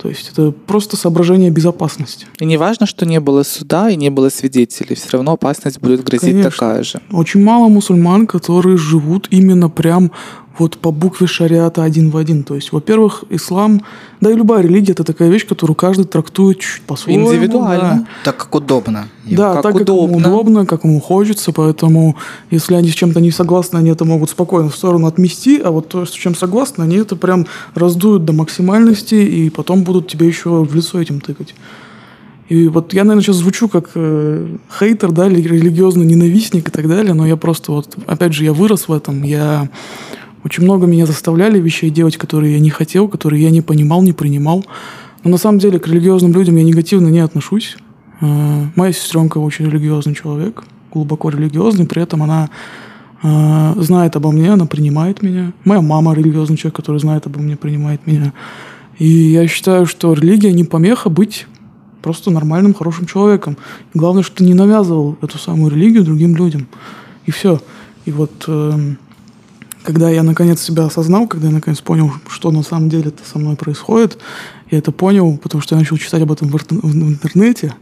[0.00, 2.26] То есть это просто соображение безопасности.
[2.38, 6.04] И не важно, что не было суда и не было свидетелей, все равно опасность будет
[6.04, 6.50] грозить Конечно.
[6.50, 7.00] такая же.
[7.10, 10.12] Очень мало мусульман, которые живут именно прям
[10.60, 12.44] вот по букве шариата один в один.
[12.44, 13.82] То есть, во-первых, ислам,
[14.20, 17.32] да и любая религия, это такая вещь, которую каждый трактует чуть по-своему.
[17.32, 18.06] Индивидуально.
[18.24, 19.08] Так как удобно.
[19.24, 20.28] Да, да Как так как ему удобно.
[20.28, 22.16] удобно, как ему хочется, поэтому
[22.50, 25.88] если они с чем-то не согласны, они это могут спокойно в сторону отмести, а вот
[25.88, 30.64] то, с чем согласны, они это прям раздуют до максимальности и потом будут тебе еще
[30.64, 31.54] в лицо этим тыкать.
[32.50, 36.88] И вот я, наверное, сейчас звучу как э, хейтер, да, или религиозный ненавистник и так
[36.88, 39.68] далее, но я просто вот, опять же, я вырос в этом, я
[40.44, 44.12] очень много меня заставляли вещей делать, которые я не хотел, которые я не понимал, не
[44.12, 44.64] принимал.
[45.22, 47.76] Но на самом деле к религиозным людям я негативно не отношусь.
[48.20, 52.48] Э, Моя сестренка очень религиозный человек, глубоко религиозный, при этом она
[53.22, 55.52] э, знает обо мне, она принимает меня.
[55.64, 58.32] Моя мама религиозный человек, который знает обо мне, принимает меня.
[58.98, 61.46] И я считаю, что религия не помеха быть
[62.02, 63.56] просто нормальным, хорошим человеком.
[63.94, 66.66] Главное, чтобы ты не навязывал эту самую религию другим людям.
[67.26, 67.60] И все.
[68.06, 68.98] И вот эм,
[69.82, 73.56] когда я наконец себя осознал, когда я наконец понял, что на самом деле со мной
[73.56, 74.18] происходит,
[74.70, 77.74] я это понял, потому что я начал читать об этом в, интернете.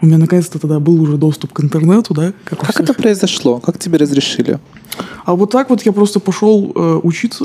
[0.00, 2.32] У меня наконец-то тогда был уже доступ к интернету, да?
[2.44, 3.60] Как, Как это произошло?
[3.60, 4.58] Как тебе разрешили?
[5.24, 7.44] А вот так вот я просто пошел э, учиться.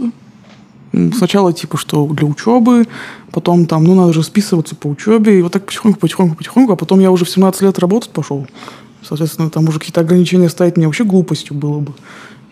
[0.91, 2.85] Сначала типа что для учебы,
[3.31, 6.75] потом там, ну надо же списываться по учебе, и вот так потихоньку, потихоньку, потихоньку, а
[6.75, 8.45] потом я уже в 17 лет работать пошел.
[9.01, 11.93] Соответственно, там уже какие-то ограничения ставить мне вообще глупостью было бы.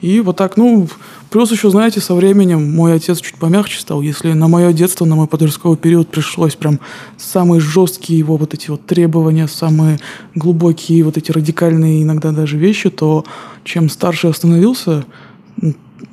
[0.01, 0.87] И вот так, ну,
[1.29, 4.01] плюс еще, знаете, со временем мой отец чуть помягче стал.
[4.01, 6.79] Если на мое детство, на мой подростковый период пришлось прям
[7.17, 9.99] самые жесткие его вот эти вот требования, самые
[10.35, 13.25] глубокие вот эти радикальные иногда даже вещи, то
[13.65, 15.05] чем старше я становился,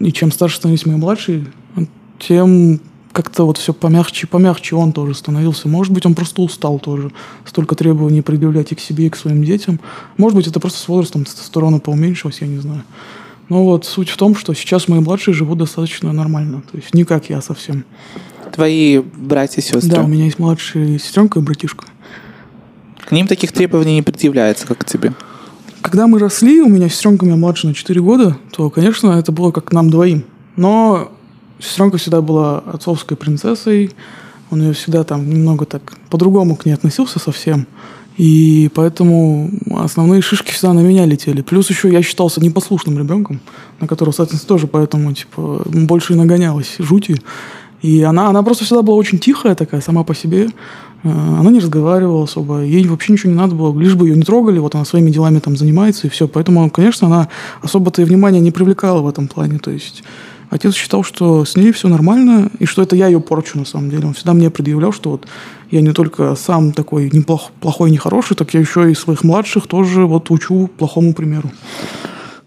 [0.00, 1.46] и чем старше становились мои младшие,
[2.18, 2.80] тем
[3.12, 5.68] как-то вот все помягче и помягче он тоже становился.
[5.68, 7.12] Может быть, он просто устал тоже.
[7.46, 9.80] Столько требований предъявлять и к себе, и к своим детям.
[10.18, 12.82] Может быть, это просто с возрастом тестостерона поуменьшилось, я не знаю.
[13.48, 16.62] Но вот суть в том, что сейчас мои младшие живут достаточно нормально.
[16.70, 17.84] То есть не как я совсем.
[18.52, 19.90] Твои братья и сестры?
[19.90, 21.84] Да, у меня есть младшая сестренка и братишка.
[23.06, 25.12] К ним таких требований не предъявляется, как к тебе?
[25.80, 29.30] Когда мы росли, у меня сестренка у меня младше на 4 года, то, конечно, это
[29.30, 30.24] было как нам двоим.
[30.56, 31.12] Но
[31.60, 33.92] сестренка всегда была отцовской принцессой,
[34.50, 37.66] он ее всегда там немного так по-другому к ней относился совсем.
[38.16, 41.42] И поэтому основные шишки всегда на меня летели.
[41.42, 43.40] Плюс еще я считался непослушным ребенком,
[43.80, 47.20] на которого, соответственно, тоже поэтому типа, больше и нагонялась жути.
[47.82, 50.48] И она, она просто всегда была очень тихая такая, сама по себе.
[51.02, 54.22] Э, она не разговаривала особо, ей вообще ничего не надо было, лишь бы ее не
[54.22, 56.26] трогали, вот она своими делами там занимается и все.
[56.26, 57.28] Поэтому, конечно, она
[57.60, 59.58] особо-то и внимания не привлекала в этом плане.
[59.58, 60.02] То есть
[60.50, 63.90] Отец считал, что с ней все нормально, и что это я ее порчу на самом
[63.90, 64.06] деле.
[64.06, 65.26] Он всегда мне предъявлял, что вот
[65.70, 70.06] я не только сам такой неплох, плохой, нехороший, так я еще и своих младших тоже
[70.06, 71.50] вот учу плохому примеру.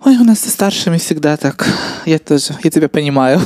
[0.06, 1.68] Ой, у нас со старшими всегда так.
[2.06, 3.42] Я тоже, я тебя понимаю.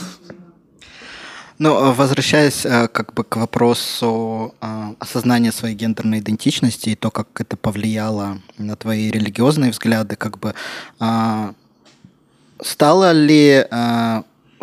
[1.60, 7.12] Ну, а возвращаясь э, как бы к вопросу э, осознания своей гендерной идентичности и то,
[7.12, 10.56] как это повлияло на твои религиозные взгляды, как бы
[11.00, 11.54] э,
[12.62, 13.66] стало ли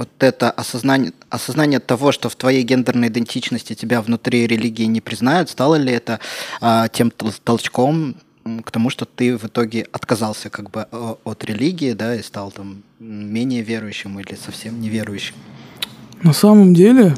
[0.00, 5.50] вот это осознание, осознание того, что в твоей гендерной идентичности тебя внутри религии не признают,
[5.50, 6.20] стало ли это
[6.62, 7.10] а, тем
[7.44, 8.16] толчком
[8.64, 10.86] к тому, что ты в итоге отказался как бы
[11.24, 15.34] от религии, да, и стал там менее верующим или совсем неверующим?
[16.22, 17.14] На самом деле,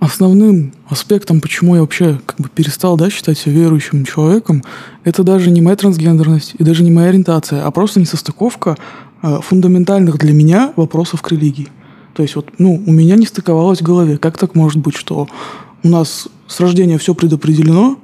[0.00, 4.64] основным аспектом, почему я вообще как бы перестал да, считать себя верующим человеком,
[5.04, 8.76] это даже не моя трансгендерность и даже не моя ориентация, а просто несостыковка
[9.22, 11.68] э, фундаментальных для меня вопросов к религии.
[12.16, 14.16] То есть вот, ну, у меня не стыковалось в голове.
[14.16, 15.28] Как так может быть, что
[15.82, 17.98] у нас с рождения все предопределено,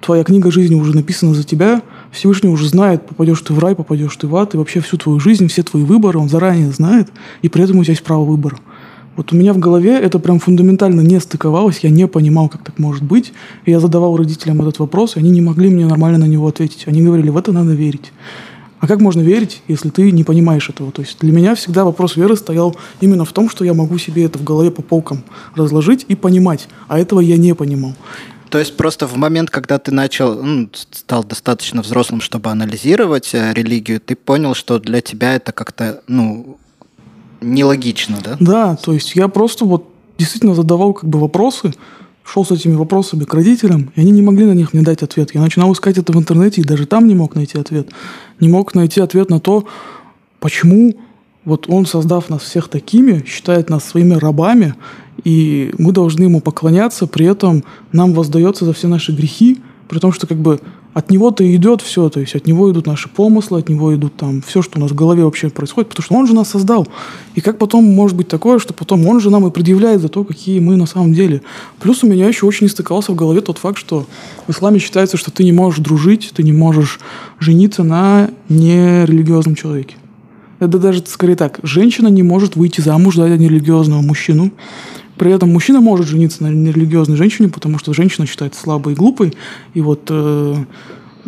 [0.00, 4.16] твоя книга жизни уже написана за тебя, Всевышний уже знает, попадешь ты в рай, попадешь
[4.16, 7.50] ты в ад, и вообще всю твою жизнь, все твои выборы он заранее знает, и
[7.50, 8.56] при этом у тебя есть право выбора.
[9.14, 12.78] Вот у меня в голове это прям фундаментально не стыковалось, я не понимал, как так
[12.78, 13.34] может быть.
[13.66, 16.84] И я задавал родителям этот вопрос, и они не могли мне нормально на него ответить.
[16.86, 18.10] Они говорили, в это надо верить.
[18.82, 20.90] А как можно верить, если ты не понимаешь этого?
[20.90, 24.24] То есть для меня всегда вопрос веры стоял именно в том, что я могу себе
[24.24, 25.22] это в голове по полкам
[25.54, 27.94] разложить и понимать, а этого я не понимал.
[28.50, 33.52] То есть просто в момент, когда ты начал, ну, стал достаточно взрослым, чтобы анализировать э,
[33.54, 36.58] религию, ты понял, что для тебя это как-то, ну,
[37.40, 38.36] нелогично, да?
[38.40, 41.72] Да, то есть я просто вот действительно задавал как бы вопросы,
[42.24, 45.34] шел с этими вопросами к родителям, и они не могли на них мне дать ответ.
[45.34, 47.88] Я начинал искать это в интернете, и даже там не мог найти ответ.
[48.40, 49.64] Не мог найти ответ на то,
[50.40, 50.94] почему
[51.44, 54.74] вот он, создав нас всех такими, считает нас своими рабами,
[55.24, 60.12] и мы должны ему поклоняться, при этом нам воздается за все наши грехи, при том,
[60.12, 60.60] что как бы
[60.94, 64.42] от него-то идет все, то есть от него идут наши помыслы, от него идут там
[64.42, 66.86] все, что у нас в голове вообще происходит, потому что он же нас создал.
[67.34, 70.24] И как потом может быть такое, что потом он же нам и предъявляет за то,
[70.24, 71.42] какие мы на самом деле.
[71.80, 74.06] Плюс у меня еще очень истыкался в голове тот факт, что
[74.46, 77.00] в исламе считается, что ты не можешь дружить, ты не можешь
[77.38, 79.96] жениться на нерелигиозном человеке.
[80.62, 81.58] Это даже скорее так.
[81.64, 84.52] Женщина не может выйти замуж за нерелигиозного мужчину.
[85.22, 89.32] При этом мужчина может жениться на нерелигиозной женщине, потому что женщина считается слабой и глупой.
[89.72, 90.56] И вот э,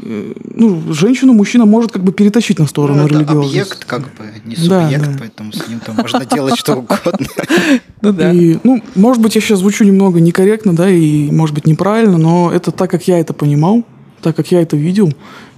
[0.03, 3.57] э, ну, женщину мужчина может как бы перетащить на сторону ну, религиозности.
[3.57, 5.17] объект, как бы, не субъект, да, да.
[5.21, 7.25] поэтому с ним там можно делать что угодно.
[8.01, 8.33] Ну да.
[8.33, 12.51] И, ну, может быть, я сейчас звучу немного некорректно, да, и может быть неправильно, но
[12.53, 13.85] это так, как я это понимал,
[14.23, 15.13] так, как я это видел.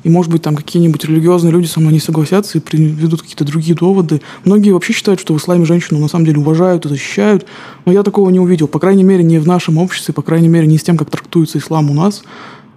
[0.06, 3.74] И, может быть, там какие-нибудь религиозные люди со мной не согласятся и приведут какие-то другие
[3.74, 4.22] доводы.
[4.44, 7.44] Многие вообще считают, что в исламе женщину на самом деле уважают и защищают.
[7.84, 8.68] Но я такого не увидел.
[8.68, 11.58] По крайней мере, не в нашем обществе, по крайней мере, не с тем, как трактуется
[11.58, 12.22] ислам у нас.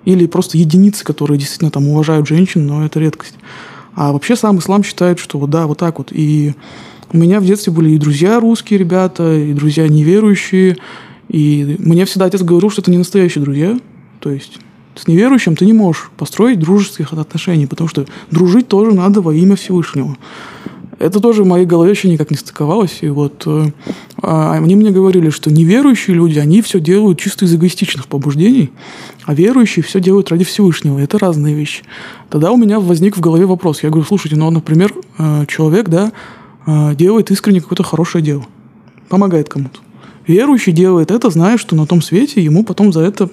[0.06, 3.36] Или просто единицы, которые действительно там уважают женщин, но это редкость.
[3.94, 6.08] А вообще сам ислам считает, что да, вот так вот.
[6.12, 6.56] И
[7.14, 10.78] у меня в детстве были и друзья русские ребята, и друзья неверующие.
[11.28, 13.78] И мне всегда отец говорил, что это не настоящие друзья.
[14.20, 14.58] То есть
[14.96, 19.56] с неверующим ты не можешь построить дружеских отношений, потому что дружить тоже надо во имя
[19.56, 20.18] Всевышнего.
[21.00, 22.98] Это тоже в моей голове еще никак не стыковалось.
[23.02, 23.72] И вот э,
[24.22, 28.70] а, они мне говорили, что неверующие люди, они все делают чисто из эгоистичных побуждений,
[29.24, 31.00] а верующие все делают ради Всевышнего.
[31.00, 31.84] Это разные вещи.
[32.30, 33.82] Тогда у меня возник в голове вопрос.
[33.82, 36.12] Я говорю, слушайте, ну, например, э, человек, да,
[36.68, 38.46] э, делает искренне какое-то хорошее дело,
[39.08, 39.80] помогает кому-то.
[40.28, 43.30] Верующий делает это, зная, что на том свете ему потом за это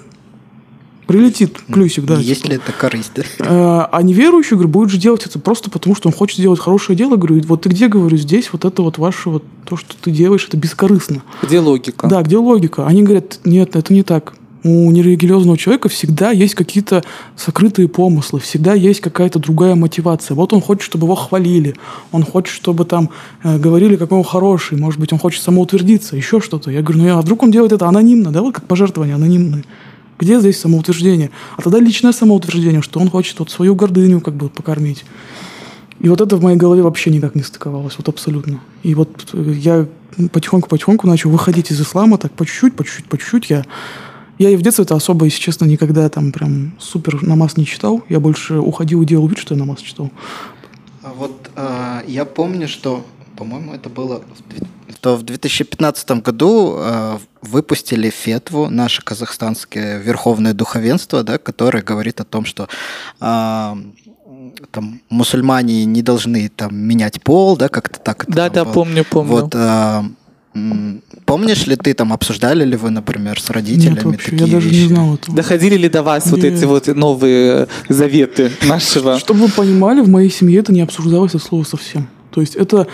[1.06, 2.16] Прилетит плюсик, да.
[2.18, 2.54] Есть типа.
[2.54, 3.22] это корысть, да?
[3.38, 6.98] А, а неверующий, говорю, будет же делать это просто потому, что он хочет сделать хорошее
[6.98, 7.16] дело.
[7.16, 10.46] Говорю, вот ты где, говорю, здесь вот это вот ваше вот то, что ты делаешь,
[10.48, 11.22] это бескорыстно.
[11.42, 12.08] Где логика?
[12.08, 12.86] Да, где логика?
[12.86, 14.34] Они говорят, нет, это не так.
[14.64, 17.04] у нерелигиозного человека всегда есть какие-то
[17.36, 20.34] сокрытые помыслы, всегда есть какая-то другая мотивация.
[20.34, 21.76] Вот он хочет, чтобы его хвалили,
[22.10, 23.10] он хочет, чтобы там
[23.44, 26.70] э, говорили, какой он хороший, может быть, он хочет самоутвердиться, еще что-то.
[26.72, 29.62] Я говорю, ну а вдруг он делает это анонимно, да, вот как пожертвование анонимное.
[30.18, 31.30] Где здесь самоутверждение?
[31.56, 35.04] А тогда личное самоутверждение, что он хочет вот свою гордыню как бы покормить.
[36.00, 38.60] И вот это в моей голове вообще никак не стыковалось, вот абсолютно.
[38.82, 39.86] И вот э, я
[40.32, 43.50] потихоньку-потихоньку начал выходить из ислама, так по чуть-чуть, по чуть-чуть, по чуть-чуть.
[43.50, 43.64] Я,
[44.38, 48.02] я и в детстве это особо, если честно, никогда там прям супер намаз не читал.
[48.08, 50.10] Я больше уходил и делал вид, что я намаз читал.
[51.02, 53.04] А вот э, я помню, что,
[53.36, 54.22] по-моему, это было
[54.98, 62.24] то в 2015 году э, выпустили фетву наше казахстанское верховное духовенство, да, которое говорит о
[62.24, 62.68] том, что
[63.20, 63.74] э,
[64.70, 68.24] там мусульмане не должны там менять пол, да, как-то так.
[68.28, 68.72] Да, да, было.
[68.72, 69.32] помню, помню.
[69.32, 70.02] Вот, э,
[71.26, 74.68] Помнишь ли ты там, обсуждали ли вы, например, с родителями Нет, вообще, такие я даже
[74.68, 74.82] вещи?
[74.82, 75.36] не знал этого.
[75.36, 76.34] Доходили ли до вас Нет.
[76.34, 79.18] вот эти вот новые заветы нашего?
[79.18, 82.08] Чтобы вы понимали, в моей семье это не обсуждалось от слова совсем.
[82.30, 82.86] То есть это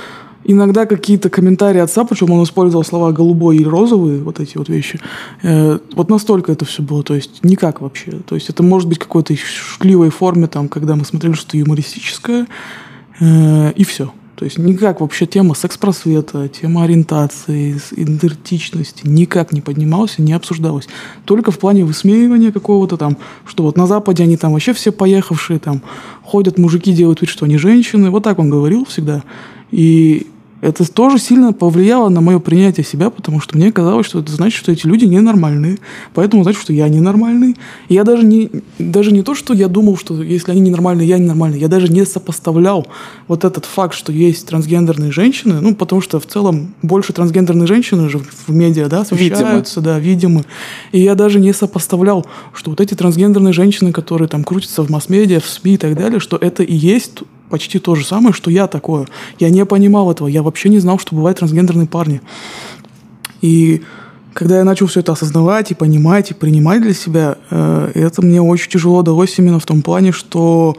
[0.45, 5.01] иногда какие-то комментарии отца, причем он использовал слова голубой или розовый, вот эти вот вещи.
[5.43, 8.13] Э, вот настолько это все было, то есть никак вообще.
[8.27, 12.47] То есть это может быть какой-то шутливой форме, там, когда мы смотрели что-то юмористическое,
[13.21, 14.13] э, и все.
[14.43, 20.89] То есть никак вообще тема секс-просвета, тема ориентации, идентичности никак не поднималась и не обсуждалась.
[21.25, 25.61] Только в плане высмеивания какого-то там, что вот на Западе они там вообще все поехавшие,
[25.61, 25.83] там
[26.25, 28.11] ходят мужики, делают вид, что они женщины.
[28.11, 29.23] Вот так он говорил всегда.
[29.71, 30.27] И
[30.63, 34.57] это тоже сильно повлияло на мое принятие себя, потому что мне казалось, что это значит,
[34.61, 35.79] что эти люди ненормальные.
[36.15, 37.57] Поэтому значит, что я ненормальный.
[37.89, 38.49] И я даже не,
[38.79, 41.59] даже не то, что я думал, что если они ненормальные, я ненормальный.
[41.59, 42.87] Я даже не сопоставлял
[43.27, 45.61] вот этот факт, что есть трансгендерные женщины.
[45.61, 50.45] Ну, потому что в целом больше трансгендерные женщины же в медиа, да, освещаются, да, видимы.
[50.93, 55.41] И я даже не сопоставлял, что вот эти трансгендерные женщины, которые там крутятся в масс-медиа,
[55.41, 58.67] в СМИ и так далее, что это и есть почти то же самое, что я
[58.67, 59.07] такое.
[59.39, 60.27] Я не понимал этого.
[60.27, 62.23] Я вообще не знал, что бывают трансгендерные парни.
[63.43, 63.83] И
[64.33, 68.41] когда я начал все это осознавать и понимать, и принимать для себя, э, это мне
[68.41, 70.79] очень тяжело далось именно в том плане, что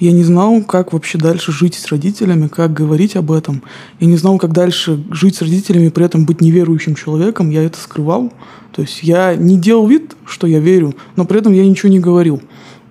[0.00, 3.62] я не знал, как вообще дальше жить с родителями, как говорить об этом.
[4.00, 7.50] Я не знал, как дальше жить с родителями при этом быть неверующим человеком.
[7.50, 8.32] Я это скрывал.
[8.72, 12.00] То есть я не делал вид, что я верю, но при этом я ничего не
[12.00, 12.42] говорил.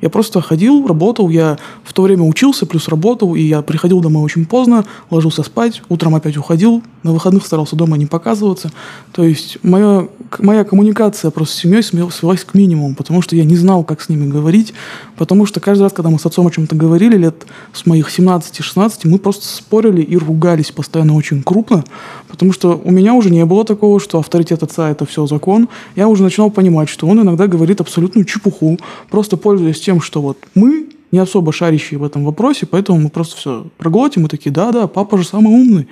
[0.01, 4.23] Я просто ходил, работал, я в то время учился, плюс работал, и я приходил домой
[4.23, 8.71] очень поздно, ложился спать, утром опять уходил, на выходных старался дома не показываться.
[9.12, 10.07] То есть моя,
[10.39, 14.10] моя коммуникация просто с семьей свелась к минимуму, потому что я не знал, как с
[14.10, 14.73] ними говорить,
[15.17, 18.99] потому что каждый раз, когда мы с отцом о чем-то говорили, лет с моих 17-16,
[19.05, 21.83] мы просто спорили и ругались постоянно очень крупно,
[22.27, 25.69] потому что у меня уже не было такого, что авторитет отца– это все закон.
[25.95, 28.77] Я уже начинал понимать, что он иногда говорит абсолютную чепуху,
[29.10, 33.38] просто пользуясь тем, что вот мы не особо шарящие в этом вопросе, поэтому мы просто
[33.38, 35.88] все проглотим и такие, да-да, папа же самый умный.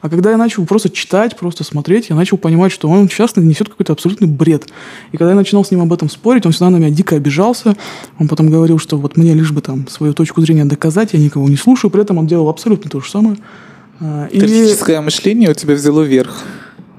[0.00, 3.68] А когда я начал просто читать, просто смотреть, я начал понимать, что он часто несет
[3.68, 4.66] какой-то абсолютный бред.
[5.12, 7.76] И когда я начинал с ним об этом спорить, он всегда на меня дико обижался.
[8.18, 11.46] Он потом говорил, что вот мне лишь бы там свою точку зрения доказать, я никого
[11.46, 11.90] не слушаю.
[11.90, 13.36] При этом он делал абсолютно то же самое.
[14.00, 16.42] А, Критическое мышление у тебя взяло верх.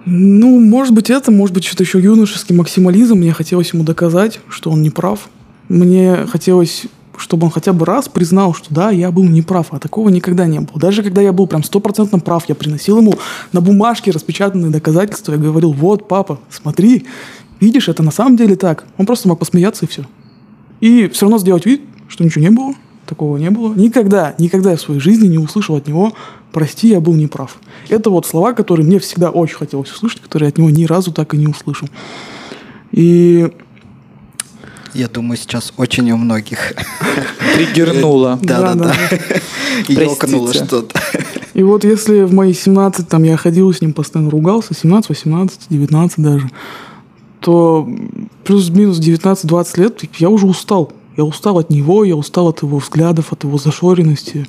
[0.05, 3.15] ну, может быть, это, может быть, что-то еще юношеский максимализм.
[3.15, 5.29] Мне хотелось ему доказать, что он не прав.
[5.69, 6.85] Мне хотелось,
[7.17, 10.59] чтобы он хотя бы раз признал, что да, я был неправ, а такого никогда не
[10.59, 10.79] было.
[10.79, 13.13] Даже когда я был прям стопроцентно прав, я приносил ему
[13.51, 17.05] на бумажке распечатанные доказательства, я говорил, вот, папа, смотри,
[17.59, 18.85] видишь, это на самом деле так.
[18.97, 20.05] Он просто мог посмеяться и все.
[20.81, 22.73] И все равно сделать вид, что ничего не было,
[23.05, 23.73] такого не было.
[23.73, 26.13] Никогда, никогда я в своей жизни не услышал от него
[26.51, 27.57] «прости, я был неправ».
[27.89, 31.11] Это вот слова, которые мне всегда очень хотелось услышать, которые я от него ни разу
[31.11, 31.87] так и не услышал.
[32.91, 33.51] И
[34.95, 36.73] Я думаю, сейчас очень у многих.
[37.55, 38.39] Триггернуло.
[38.41, 38.95] Да-да-да.
[39.89, 41.01] Ёкнуло что-то.
[41.53, 45.59] И вот если в мои 17, там я ходил с ним, постоянно ругался, 17, 18,
[45.69, 46.49] 19 даже,
[47.41, 47.89] то
[48.45, 50.93] плюс-минус 19-20 лет я уже устал.
[51.17, 54.45] Я устал от него, я устал от его взглядов, от его зашоренности.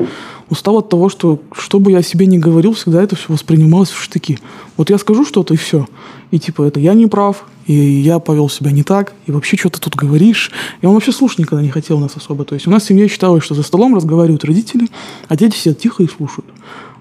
[0.51, 4.03] Устал от того, что, что бы я себе не говорил, всегда это все воспринималось в
[4.03, 4.39] штыки.
[4.77, 5.87] Вот я скажу что-то, и все.
[6.33, 9.71] И типа, это я не прав, и я повел себя не так, и вообще что
[9.71, 10.51] ты тут говоришь.
[10.81, 12.45] И он вообще слушать никогда не хотел нас особо.
[12.45, 14.89] То есть у нас в семье считалось, что за столом разговаривают родители,
[15.29, 16.47] а дети сидят тихо и слушают.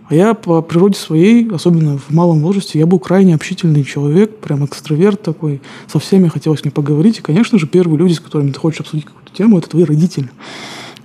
[0.07, 4.63] А я по природе своей, особенно в малом возрасте, я был крайне общительный человек, прям
[4.63, 5.61] экстраверт такой.
[5.87, 7.19] Со всеми хотелось мне поговорить.
[7.19, 10.29] И, конечно же, первые люди, с которыми ты хочешь обсудить какую-то тему, это твои родители.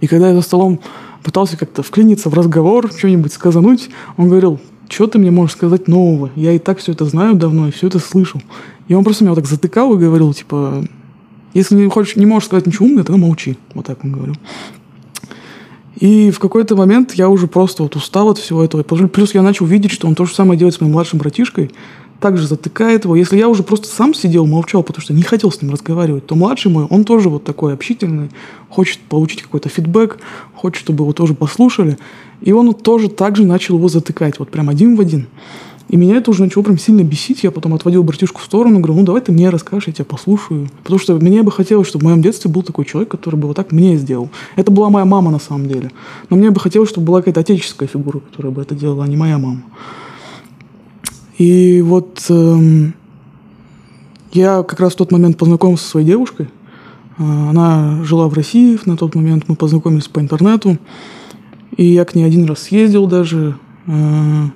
[0.02, 0.80] И когда я за столом
[1.22, 3.88] пытался как-то вклиниться в разговор, что-нибудь сказануть,
[4.18, 6.30] он говорил, что ты мне можешь сказать нового?
[6.36, 8.42] Я и так все это знаю давно, и все это слышал.
[8.88, 10.84] И он просто меня вот так затыкал и говорил, типа,
[11.54, 13.56] Если не, хочешь, не можешь сказать ничего умное, тогда молчи.
[13.74, 14.34] Вот так он говорил.
[15.96, 18.82] И в какой-то момент я уже просто вот устал от всего этого.
[18.82, 21.70] Плюс я начал видеть, что он то же самое делает с моим младшим братишкой.
[22.20, 23.16] Также затыкает его.
[23.16, 26.34] Если я уже просто сам сидел, молчал, потому что не хотел с ним разговаривать, то
[26.34, 28.30] младший мой, он тоже вот такой общительный,
[28.68, 30.18] хочет получить какой-то фидбэк,
[30.54, 31.98] хочет, чтобы его тоже послушали.
[32.42, 35.28] И он тоже так же начал его затыкать, вот прям один в один.
[35.90, 37.42] И меня это уже начало прям сильно бесить.
[37.42, 40.68] Я потом отводил братишку в сторону, говорю, ну давай ты мне расскажешь, я тебя послушаю.
[40.84, 43.56] Потому что мне бы хотелось, чтобы в моем детстве был такой человек, который бы вот
[43.56, 44.30] так мне сделал.
[44.54, 45.90] Это была моя мама на самом деле.
[46.28, 49.16] Но мне бы хотелось, чтобы была какая-то отеческая фигура, которая бы это делала, а не
[49.16, 49.64] моя мама.
[51.38, 52.94] И вот эм,
[54.32, 56.48] я как раз в тот момент познакомился со своей девушкой.
[57.18, 60.78] А, она жила в России на тот момент, мы познакомились по интернету.
[61.76, 63.69] И я к ней один раз съездил даже, Э,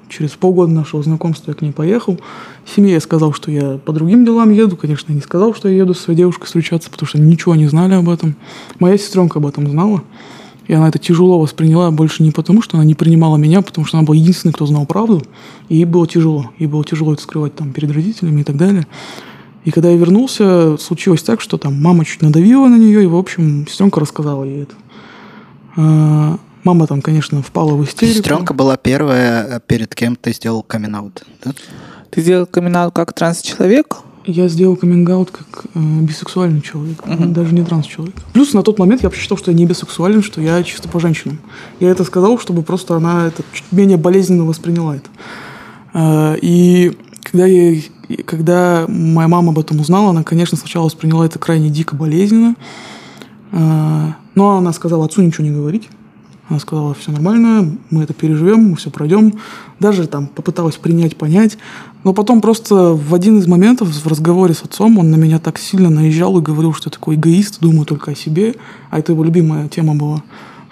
[0.09, 2.21] через полгода нашего знакомства я к ней поехал.
[2.67, 4.77] Семье я сказал, что я по другим делам еду.
[4.77, 7.95] Конечно, не сказал, что я еду со своей девушкой встречаться, потому что ничего не знали
[7.95, 8.37] об этом.
[8.79, 10.03] Моя сестренка об этом знала.
[10.67, 13.99] И она это тяжело восприняла больше не потому, что она не принимала меня, потому что
[13.99, 15.23] она была единственной, кто знал правду.
[15.69, 16.51] И ей было тяжело.
[16.59, 18.87] Ей было тяжело это скрывать там перед родителями и так далее.
[19.65, 23.17] И когда я вернулся, случилось так, что там мама чуть надавила на нее, и, в
[23.17, 24.67] общем, сестренка рассказала ей
[25.77, 26.39] это.
[26.65, 28.17] Мама там, конечно, впала в истерику.
[28.17, 31.13] Сестренка была первая, э, перед кем ты сделал камин
[31.45, 31.53] да?
[32.11, 33.99] Ты сделал камин как транс-человек?
[34.27, 37.27] Я сделал каминг как э, бисексуальный человек, uh-huh.
[37.27, 38.15] даже не транс-человек.
[38.33, 41.39] Плюс на тот момент я посчитал, что я не бисексуален, что я чисто по женщинам.
[41.81, 45.11] Я это сказал, чтобы просто она это чуть менее болезненно восприняла это.
[45.93, 47.79] Э, и когда, я,
[48.25, 52.57] когда моя мама об этом узнала, она, конечно, сначала восприняла это крайне дико болезненно.
[53.53, 55.91] Э, но она сказала отцу ничего не говорить.
[56.49, 59.35] Она сказала, все нормально, мы это переживем, мы все пройдем.
[59.81, 61.57] Даже там попыталась принять, понять.
[62.05, 65.59] Но потом просто в один из моментов в разговоре с отцом он на меня так
[65.59, 68.57] сильно наезжал и говорил, что я такой эгоист, думаю только о себе.
[68.91, 70.23] А это его любимая тема была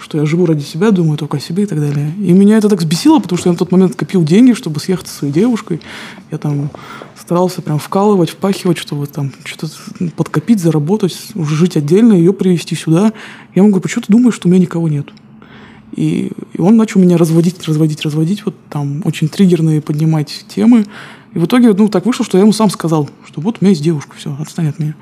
[0.02, 2.12] что я живу ради себя, думаю только о себе и так далее.
[2.18, 5.06] И меня это так взбесило, потому что я на тот момент копил деньги, чтобы съехать
[5.06, 5.80] со своей девушкой.
[6.30, 6.70] Я там
[7.18, 9.72] старался прям вкалывать, впахивать, чтобы там что-то
[10.16, 13.12] подкопить, заработать, уже жить отдельно, ее привезти сюда.
[13.54, 15.08] Я ему говорю, почему ты думаешь, что у меня никого нет?
[15.94, 20.86] И, и он начал меня разводить, разводить, разводить, вот там очень триггерные поднимать темы.
[21.34, 23.70] И в итоге, ну, так вышло, что я ему сам сказал, что вот у меня
[23.70, 24.94] есть девушка, все, отстань от меня.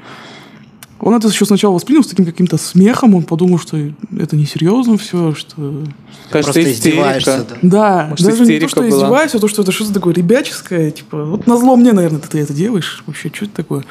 [1.00, 3.78] Он это еще сначала воспринял с таким каким-то смехом, он подумал, что
[4.18, 5.84] это несерьезно все, что...
[6.28, 7.46] Кажется, Просто издеваешься.
[7.48, 8.88] Да, да Может, даже не то, что была.
[8.90, 12.38] издеваюсь, а то, что это что-то такое ребяческое, типа, вот на зло мне, наверное, ты
[12.38, 13.84] это делаешь, вообще, что это такое?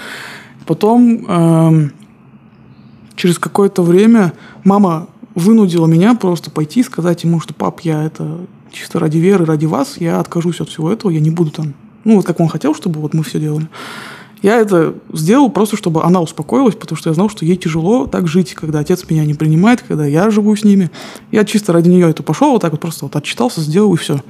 [0.67, 1.93] Потом эм,
[3.15, 4.33] через какое-то время
[4.63, 5.09] мама
[5.39, 8.37] вынудила меня просто пойти и сказать ему, что пап, я это
[8.71, 11.73] чисто ради веры, ради вас, я откажусь от всего этого, я не буду там,
[12.03, 13.67] ну вот как он хотел, чтобы вот мы все делали.
[14.41, 18.27] Я это сделал просто, чтобы она успокоилась, потому что я знал, что ей тяжело так
[18.27, 20.91] жить, когда отец меня не принимает, когда я живу с ними.
[21.31, 24.23] Я чисто ради нее это пошел, вот так вот просто вот отчитался, сделал и все.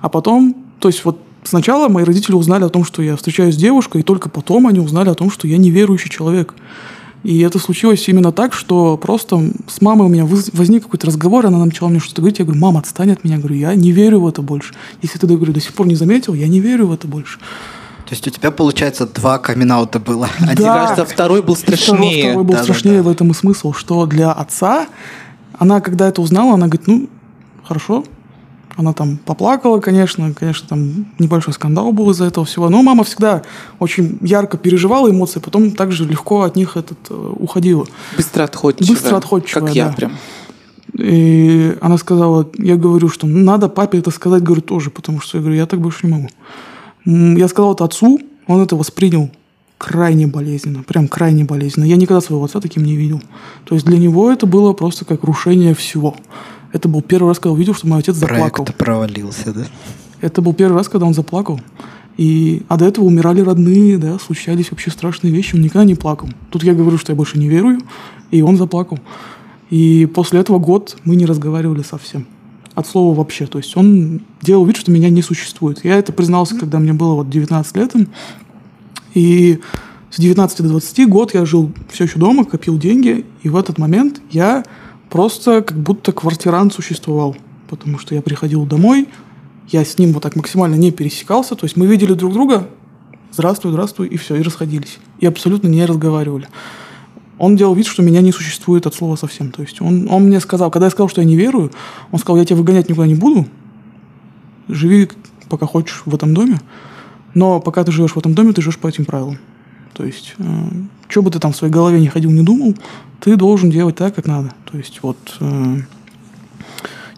[0.00, 3.58] А потом, то есть вот сначала мои родители узнали о том, что я встречаюсь с
[3.58, 6.54] девушкой, и только потом они узнали о том, что я неверующий человек.
[7.26, 11.64] И это случилось именно так, что просто с мамой у меня возник какой-то разговор, она
[11.64, 14.20] начала мне что-то говорить, я говорю, мама, отстань от меня, я говорю, я не верю
[14.20, 14.74] в это больше.
[15.02, 17.40] Если ты, говорю, до сих пор не заметил, я не верю в это больше.
[18.04, 19.72] То есть у тебя, получается, два камин
[20.06, 20.28] было.
[20.38, 20.50] Да.
[20.52, 21.88] Один, кажется, второй был страшнее.
[21.88, 23.08] Второй, второй был да, страшнее, да, да.
[23.08, 24.86] в этом и смысл, что для отца,
[25.58, 27.08] она когда это узнала, она говорит, ну,
[27.64, 28.04] хорошо,
[28.76, 32.68] она там поплакала, конечно, конечно, там небольшой скандал был из-за этого всего.
[32.68, 33.42] Но мама всегда
[33.78, 37.86] очень ярко переживала эмоции, потом также легко от них этот, э, уходила.
[38.16, 38.88] Быстро отходчивая.
[38.88, 39.80] Быстро отходчивая, Как да.
[39.80, 40.12] я прям.
[40.98, 45.42] И она сказала, я говорю, что надо папе это сказать, говорю, тоже, потому что я
[45.42, 46.28] говорю, я так больше не могу.
[47.38, 49.30] Я сказал это отцу, он это воспринял
[49.78, 51.84] крайне болезненно, прям крайне болезненно.
[51.84, 53.20] Я никогда своего отца таким не видел.
[53.64, 56.16] То есть для него это было просто как рушение всего.
[56.76, 58.66] Это был первый раз, когда увидел, что мой отец заплакал.
[58.66, 59.64] Проект провалился, да?
[60.20, 61.58] Это был первый раз, когда он заплакал.
[62.18, 66.28] И, а до этого умирали родные, да, случались вообще страшные вещи, он никогда не плакал.
[66.50, 67.80] Тут я говорю, что я больше не верую,
[68.30, 68.98] и он заплакал.
[69.70, 72.26] И после этого год мы не разговаривали совсем.
[72.74, 73.46] От слова вообще.
[73.46, 75.82] То есть он делал вид, что меня не существует.
[75.82, 77.94] Я это признался, когда мне было вот 19 лет.
[79.14, 79.60] И
[80.10, 83.78] с 19 до 20 год я жил все еще дома, копил деньги, и в этот
[83.78, 84.62] момент я
[85.16, 87.34] просто как будто квартирант существовал.
[87.70, 89.08] Потому что я приходил домой,
[89.68, 92.68] я с ним вот так максимально не пересекался, то есть мы видели друг друга,
[93.32, 94.98] здравствуй, здравствуй, и все, и расходились.
[95.18, 96.48] И абсолютно не разговаривали.
[97.38, 99.52] Он делал вид, что меня не существует от слова совсем.
[99.52, 101.72] То есть он, он мне сказал, когда я сказал, что я не верую,
[102.12, 103.46] он сказал, я тебя выгонять никуда не буду,
[104.68, 105.08] живи
[105.48, 106.60] пока хочешь в этом доме,
[107.32, 109.38] но пока ты живешь в этом доме, ты живешь по этим правилам.
[109.96, 110.44] То есть э,
[111.08, 112.74] что бы ты там в своей голове не ходил, не думал,
[113.20, 114.52] ты должен делать так, как надо.
[114.70, 115.76] То есть вот э,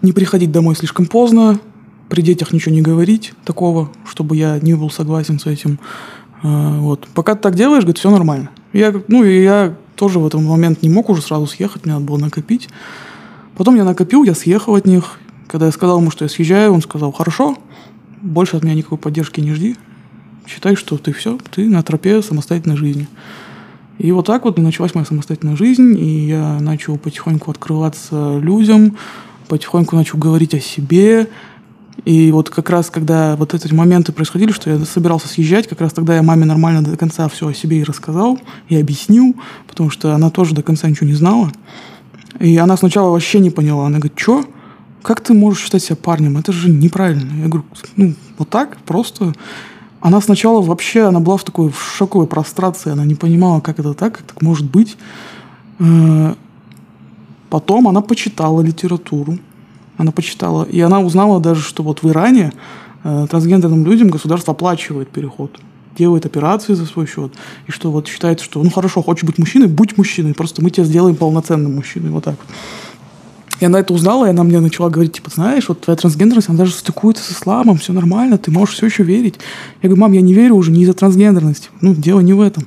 [0.01, 1.59] не приходить домой слишком поздно,
[2.09, 5.81] при детях ничего не говорить такого, чтобы я не был согласен с этим.
[6.45, 7.09] Э, вот.
[7.15, 8.51] Пока ты так делаешь, говорит, все нормально.
[8.73, 12.19] Я, ну, я тоже в этот момент не мог уже сразу съехать, мне надо было
[12.19, 12.69] накопить.
[13.57, 15.19] Потом я накопил, я съехал от них.
[15.49, 17.57] Когда я сказал ему, что я съезжаю, он сказал, хорошо,
[18.23, 19.77] больше от меня никакой поддержки не жди.
[20.49, 23.07] Считай, что ты все, ты на тропе самостоятельной жизни.
[23.99, 28.97] И вот так вот началась моя самостоятельная жизнь, и я начал потихоньку открываться людям,
[29.49, 31.29] потихоньку начал говорить о себе.
[32.05, 35.93] И вот как раз, когда вот эти моменты происходили, что я собирался съезжать, как раз
[35.93, 38.39] тогда я маме нормально до конца все о себе и рассказал,
[38.69, 39.37] и объяснил,
[39.67, 41.53] потому что она тоже до конца ничего не знала.
[42.41, 43.87] И она сначала вообще не поняла.
[43.87, 44.45] Она говорит, что?
[45.03, 46.39] Как ты можешь считать себя парнем?
[46.39, 47.31] Это же неправильно.
[47.43, 47.65] Я говорю,
[47.97, 49.35] ну, вот так, просто.
[50.01, 53.95] Она сначала вообще, она была в такой в шоковой прострации, она не понимала, как это
[53.95, 54.97] так, как так может быть.
[55.81, 56.35] Э,
[57.51, 59.39] потом она почитала литературу,
[59.97, 62.53] она почитала, и она узнала даже, что вот в Иране
[63.03, 65.59] э, трансгендерным людям государство оплачивает переход,
[65.99, 67.33] делает операции за свой счет,
[67.67, 70.85] и что вот считает, что ну хорошо, хочешь быть мужчиной, будь мужчиной, просто мы тебя
[70.85, 72.55] сделаем полноценным мужчиной, вот так вот.
[73.61, 76.59] И она это узнала, и она мне начала говорить, типа, знаешь, вот твоя трансгендерность, она
[76.59, 79.35] даже стыкуется с исламом, все нормально, ты можешь все еще верить.
[79.83, 81.69] Я говорю, мам, я не верю уже не из-за трансгендерности.
[81.81, 82.65] Ну, дело не в этом.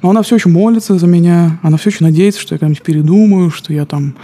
[0.00, 3.50] Но она все еще молится за меня, она все еще надеется, что я когда-нибудь передумаю,
[3.50, 4.14] что я там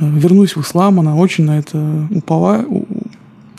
[0.00, 2.66] э, вернусь в ислам, она очень на это уповает.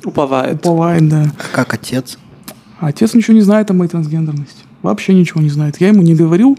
[0.04, 0.66] Уповает.
[0.66, 1.26] Уповает, да.
[1.38, 2.18] А как отец?
[2.80, 4.64] Отец ничего не знает о моей трансгендерности.
[4.82, 5.82] Вообще ничего не знает.
[5.82, 6.58] Я ему не говорил,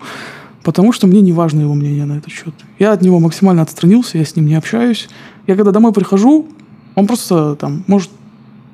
[0.63, 2.55] потому что мне не важно его мнение на этот счет.
[2.79, 5.09] Я от него максимально отстранился, я с ним не общаюсь.
[5.47, 6.49] Я когда домой прихожу,
[6.95, 8.11] он просто там может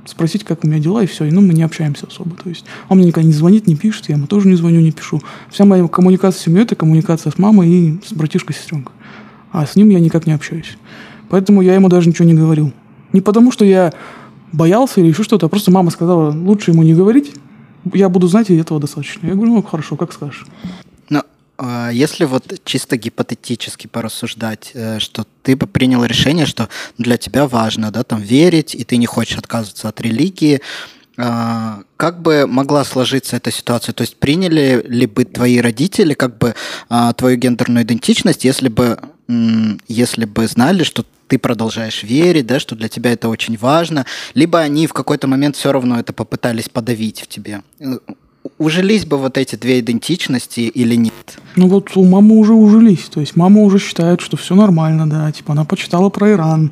[0.05, 1.25] спросить, как у меня дела, и все.
[1.25, 2.37] И ну, мы не общаемся особо.
[2.37, 4.93] То есть он мне никогда не звонит, не пишет, я ему тоже не звоню, не
[4.93, 5.21] пишу.
[5.51, 8.95] Вся моя коммуникация с семьей– это коммуникация с мамой и с братишкой, сестренкой.
[9.53, 10.77] А с ним я никак не общаюсь.
[11.29, 12.73] Поэтому я ему даже ничего не говорил.
[13.13, 13.93] Не потому, что я
[14.53, 17.33] боялся или еще что-то, а просто мама сказала, лучше ему не говорить,
[17.95, 19.27] я буду знать, и этого достаточно.
[19.27, 20.45] Я говорю, ну хорошо, как скажешь.
[21.59, 27.47] А, если вот чисто гипотетически порассуждать, э, что ты бы принял решение, что для тебя
[27.47, 30.61] важно, да, там верить, и ты не хочешь отказываться от религии,
[31.19, 33.93] а, как бы могла сложиться эта ситуация?
[33.93, 36.55] То есть приняли ли бы твои родители как бы
[36.89, 38.99] а, твою гендерную идентичность, если бы,
[39.89, 44.05] если бы знали, что ты продолжаешь верить, да, что для тебя это очень важно,
[44.35, 47.63] либо они в какой-то момент все равно это попытались подавить в тебе?
[48.59, 51.39] Ужились бы вот эти две идентичности или нет?
[51.57, 53.05] Ну вот у мамы уже ужились.
[53.05, 55.31] То есть мама уже считает, что все нормально, да.
[55.31, 56.71] Типа она почитала про Иран,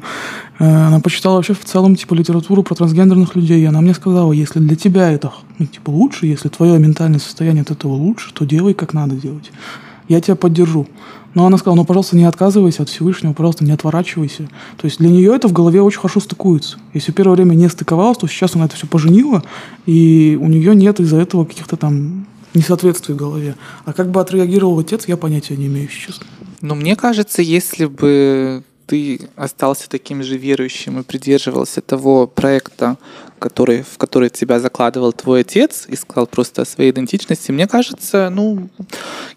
[0.59, 3.61] э, она почитала вообще в целом типа литературу про трансгендерных людей.
[3.61, 7.63] И она мне сказала, если для тебя это ну, типа лучше, если твое ментальное состояние
[7.63, 9.53] от этого лучше, то делай как надо делать.
[10.09, 10.87] Я тебя поддержу.
[11.35, 14.49] Но она сказала, ну, пожалуйста, не отказывайся от Всевышнего, пожалуйста, не отворачивайся.
[14.77, 16.79] То есть для нее это в голове очень хорошо стыкуется.
[16.93, 19.43] Если первое время не стыковалось, то сейчас она это все поженила,
[19.85, 23.57] и у нее нет из-за этого каких-то там несоответствий в голове.
[23.85, 26.27] А как бы отреагировал отец, я понятия не имею, честно.
[26.61, 32.97] Но мне кажется, если бы ты остался таким же верующим и придерживался того проекта,
[33.45, 38.31] который, в который тебя закладывал твой отец, и сказал просто о своей идентичности, мне кажется,
[38.33, 38.71] ну,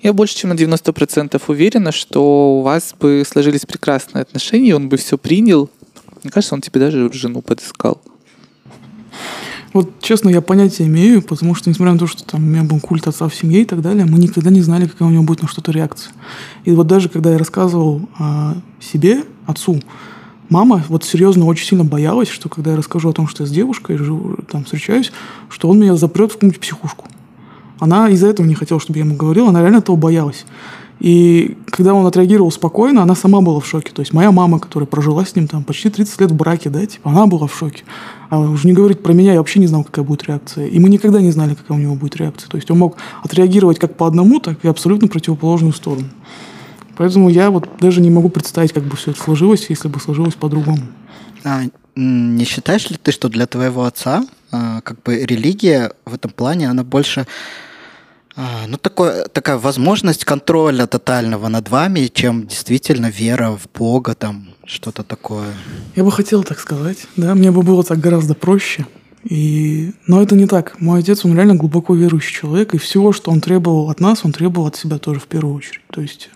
[0.01, 4.95] я больше чем на 90% уверена, что у вас бы сложились прекрасные отношения, он бы
[4.95, 5.69] все принял.
[6.23, 8.01] Мне кажется, он тебе даже жену подыскал.
[9.73, 12.79] Вот, честно, я понятия имею, потому что, несмотря на то, что там у меня был
[12.79, 15.41] культ отца в семье и так далее, мы никогда не знали, какая у него будет
[15.41, 16.13] на что-то реакция.
[16.63, 19.81] И вот даже когда я рассказывал о себе, отцу,
[20.49, 23.51] мама вот серьезно очень сильно боялась, что когда я расскажу о том, что я с
[23.51, 25.11] девушкой живу, там встречаюсь,
[25.49, 27.05] что он меня запрет в какую-нибудь психушку.
[27.79, 30.45] Она из-за этого не хотела, чтобы я ему говорил, она реально этого боялась.
[30.99, 33.91] И когда он отреагировал спокойно, она сама была в шоке.
[33.93, 36.83] То есть моя мама, которая прожила с ним там почти 30 лет в браке, да,
[36.85, 37.83] типа, она была в шоке.
[38.29, 40.67] А уже не говорить про меня, я вообще не знал, какая будет реакция.
[40.67, 42.49] И мы никогда не знали, какая у него будет реакция.
[42.49, 46.07] То есть он мог отреагировать как по одному, так и абсолютно противоположную сторону.
[46.97, 50.35] Поэтому я вот даже не могу представить, как бы все это сложилось, если бы сложилось
[50.35, 50.83] по-другому.
[51.43, 51.61] А,
[51.95, 56.69] не считаешь ли ты, что для твоего отца а, как бы религия в этом плане,
[56.69, 57.27] она больше
[58.35, 64.49] а, ну, такое, такая возможность контроля тотального над вами, чем действительно вера в Бога, там,
[64.63, 65.53] что-то такое.
[65.95, 68.85] Я бы хотел так сказать, да, мне бы было так гораздо проще.
[69.23, 69.91] И...
[70.05, 70.79] Но это не так.
[70.79, 74.31] Мой отец, он реально глубоко верующий человек, и всего, что он требовал от нас, он
[74.31, 75.81] требовал от себя тоже в первую очередь.
[75.89, 76.29] То есть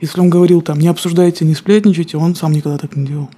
[0.00, 3.30] если он говорил там, не обсуждайте, не сплетничайте, он сам никогда так не делал.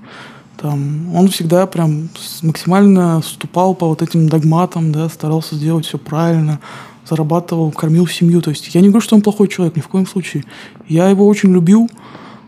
[0.56, 2.08] Там, он всегда прям
[2.42, 6.60] максимально вступал по вот этим догматам, да, старался сделать все правильно.
[7.08, 8.40] зарабатывал, кормил семью.
[8.42, 10.44] То есть я не говорю, что он плохой человек, ни в коем случае.
[10.88, 11.88] Я его очень любил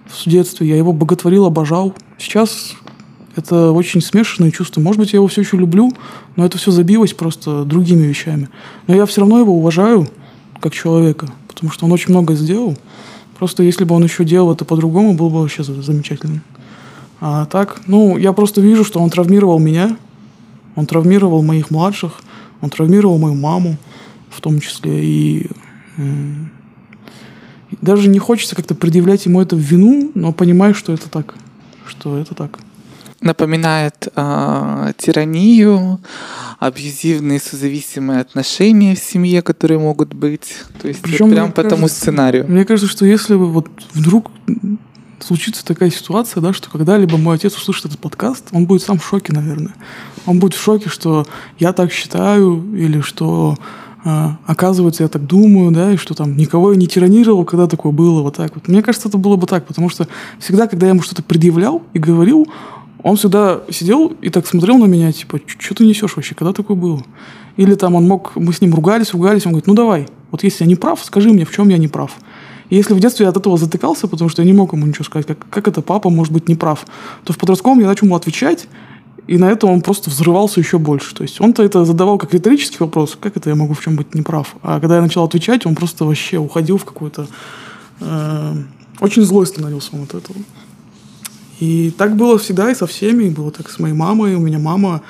[0.06, 1.94] в детстве, я его боготворил, обожал.
[2.18, 2.74] Сейчас
[3.36, 4.80] это очень смешанные чувства.
[4.80, 5.92] Может быть, я его все еще люблю,
[6.34, 8.48] но это все забилось просто другими вещами.
[8.86, 10.08] Но я все равно его уважаю
[10.60, 12.76] как человека, потому что он очень много сделал.
[13.38, 16.42] Просто если бы он еще делал это по-другому, было бы вообще замечательно.
[17.20, 19.96] А так, ну, я просто вижу, что он травмировал меня,
[20.76, 22.20] он травмировал моих младших,
[22.60, 23.76] он травмировал мою маму
[24.30, 25.04] в том числе.
[25.04, 25.50] И
[27.80, 31.34] даже не хочется как-то предъявлять ему это в вину, но понимаю, что это так.
[31.86, 32.58] Что это так
[33.20, 36.00] напоминает э, тиранию,
[36.58, 40.54] абьюзивные созависимые отношения в семье, которые могут быть.
[40.80, 42.46] То есть Причем, вот прям по тому сценарию.
[42.48, 44.30] Мне кажется, что если бы вот вдруг
[45.20, 49.06] случится такая ситуация, да, что когда-либо мой отец услышит этот подкаст, он будет сам в
[49.06, 49.74] шоке, наверное.
[50.26, 51.26] Он будет в шоке, что
[51.58, 53.56] я так считаю, или что
[54.04, 57.92] э, оказывается, я так думаю, да, и что там никого я не тиранировал, когда такое
[57.92, 58.68] было, вот так вот.
[58.68, 60.06] Мне кажется, это было бы так, потому что
[60.38, 62.46] всегда, когда я ему что-то предъявлял и говорил,
[63.08, 66.76] он всегда сидел и так смотрел на меня, типа, что ты несешь вообще, когда такое
[66.76, 67.02] было?
[67.56, 70.64] Или там он мог, мы с ним ругались, ругались, он говорит, ну давай, вот если
[70.64, 72.12] я не прав, скажи мне, в чем я не прав.
[72.70, 75.04] И если в детстве я от этого затыкался, потому что я не мог ему ничего
[75.04, 76.86] сказать, как, как это папа может быть неправ,
[77.24, 78.68] то в подростковом я начал ему отвечать,
[79.26, 81.14] и на это он просто взрывался еще больше.
[81.14, 84.14] То есть он-то это задавал как риторический вопрос, как это я могу в чем быть
[84.14, 84.56] неправ.
[84.62, 87.26] А когда я начал отвечать, он просто вообще уходил в какую-то...
[88.00, 88.54] Э,
[89.00, 90.38] очень злой становился он от этого.
[91.60, 93.24] И так было всегда и со всеми.
[93.24, 94.34] И было так с моей мамой.
[94.34, 95.02] У меня мама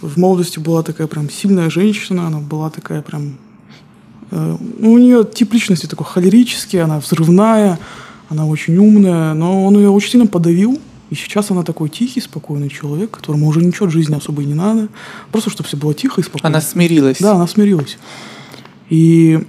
[0.00, 2.26] в молодости была такая прям сильная женщина.
[2.26, 3.38] Она была такая прям...
[4.30, 6.82] Э, у нее тип личности такой холерический.
[6.82, 7.78] Она взрывная.
[8.28, 9.34] Она очень умная.
[9.34, 10.80] Но он ее очень сильно подавил.
[11.10, 14.54] И сейчас она такой тихий, спокойный человек, которому уже ничего от жизни особо и не
[14.54, 14.88] надо.
[15.32, 16.56] Просто, чтобы все было тихо и спокойно.
[16.56, 17.18] Она смирилась.
[17.18, 17.98] Да, она смирилась.
[18.90, 19.44] И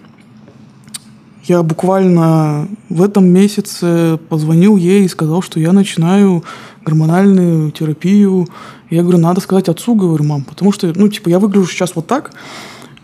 [1.52, 6.44] я буквально в этом месяце позвонил ей и сказал, что я начинаю
[6.86, 8.48] гормональную терапию.
[8.90, 12.08] Я говорю, надо сказать отцу, говорю, мам, потому что, ну, типа, я выгляжу сейчас вот
[12.08, 12.32] так,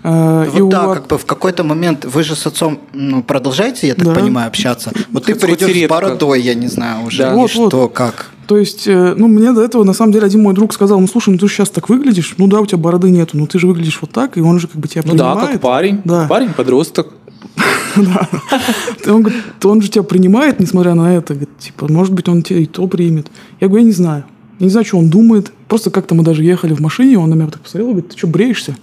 [0.04, 0.93] э, вот и да, у...
[0.93, 4.14] как бы в какой-то момент вы же с отцом ну, продолжаете, я так да.
[4.14, 4.91] понимаю, общаться.
[5.12, 7.34] Вот ты придешь с бородой, я не знаю уже, да.
[7.34, 7.93] вот, что, вот.
[7.93, 8.32] как.
[8.48, 11.08] То есть, э, ну, мне до этого, на самом деле, один мой друг сказал, ну,
[11.08, 13.68] слушай, ну, ты сейчас так выглядишь, ну, да, у тебя бороды нету, но ты же
[13.68, 15.36] выглядишь вот так, и он же как бы тебя ну, принимает.
[15.36, 16.28] Ну, да, как парень, да.
[16.30, 17.08] парень, подросток.
[17.10, 17.27] Да.
[19.64, 21.36] Он же тебя принимает, несмотря на это.
[21.60, 23.32] Типа, может быть, он тебя и то примет.
[23.60, 24.26] Я говорю, я не знаю.
[24.60, 25.51] Не знаю, что он думает.
[25.68, 28.18] Просто как-то мы даже ехали в машине, он на меня так посмотрел и говорит, ты
[28.18, 28.76] что, бреешься?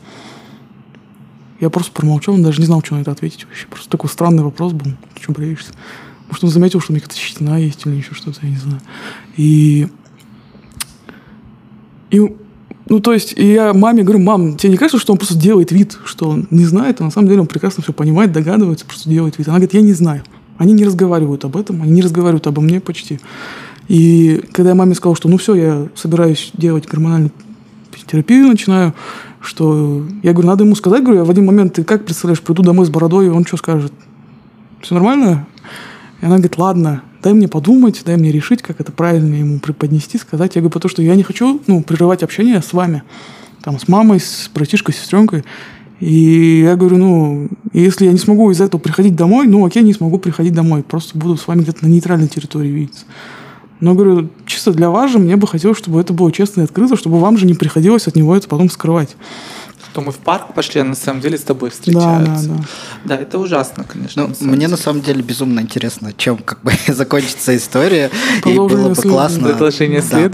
[1.61, 3.67] Я просто промолчал, он даже не знал, что на это ответить вообще.
[3.67, 4.93] Просто такой странный вопрос был.
[5.15, 5.73] Ты что, бреешься?
[6.29, 8.81] Может, он заметил, что у меня какая-то щетина есть или еще что-то, я не знаю.
[9.37, 9.89] И...
[12.11, 12.37] И
[12.87, 15.99] ну, то есть, я маме говорю, мам, тебе не кажется, что он просто делает вид,
[16.05, 19.39] что он не знает, а на самом деле он прекрасно все понимает, догадывается, просто делает
[19.39, 19.49] вид.
[19.49, 20.23] Она говорит, я не знаю.
[20.59, 23.21] Они не разговаривают об этом, они не разговаривают обо мне почти.
[23.89, 27.31] И когда я маме сказал, что ну все, я собираюсь делать гормональную
[28.07, 28.93] терапию, начинаю,
[29.41, 32.63] что я говорю, надо ему сказать, говорю, я в один момент, ты как представляешь, приду
[32.63, 33.93] домой с бородой, и он что скажет?
[34.83, 35.47] Все нормально?
[36.21, 40.19] И она говорит, ладно, дай мне подумать, дай мне решить, как это правильно ему преподнести,
[40.19, 40.55] сказать.
[40.55, 43.03] Я говорю, потому что я не хочу ну, прерывать общение с вами,
[43.63, 45.43] там, с мамой, с братишкой, с сестренкой.
[46.01, 49.95] И я говорю, ну, если я не смогу из-за этого приходить домой, ну, окей, не
[49.95, 53.07] смогу приходить домой, просто буду с вами где-то на нейтральной территории видеться.
[53.81, 56.97] Но, говорю, чисто для вас же мне бы хотелось, чтобы это было честно и открыто,
[56.97, 59.17] чтобы вам же не приходилось от него это потом скрывать
[59.95, 62.49] что мы в парк пошли, а на самом деле с тобой встречаются.
[62.49, 62.65] Да, да,
[63.05, 63.17] да.
[63.17, 64.25] да это ужасно, конечно.
[64.25, 64.69] Ну, на мне деле.
[64.71, 68.11] на самом деле безумно интересно, чем как бы закончится история.
[68.45, 69.55] И было бы классно да,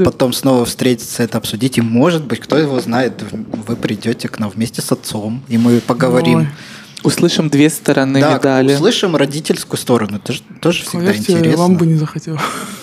[0.02, 1.76] потом снова встретиться, это обсудить.
[1.76, 5.80] И может быть, кто его знает, вы придете к нам вместе с отцом, и мы
[5.80, 6.38] поговорим.
[6.38, 6.48] Ой.
[7.02, 8.74] Услышим две стороны да, медали.
[8.74, 10.16] Услышим родительскую сторону.
[10.16, 11.62] Это же тоже всегда Поверьте, интересно.
[11.62, 12.40] Вам бы не захотелось.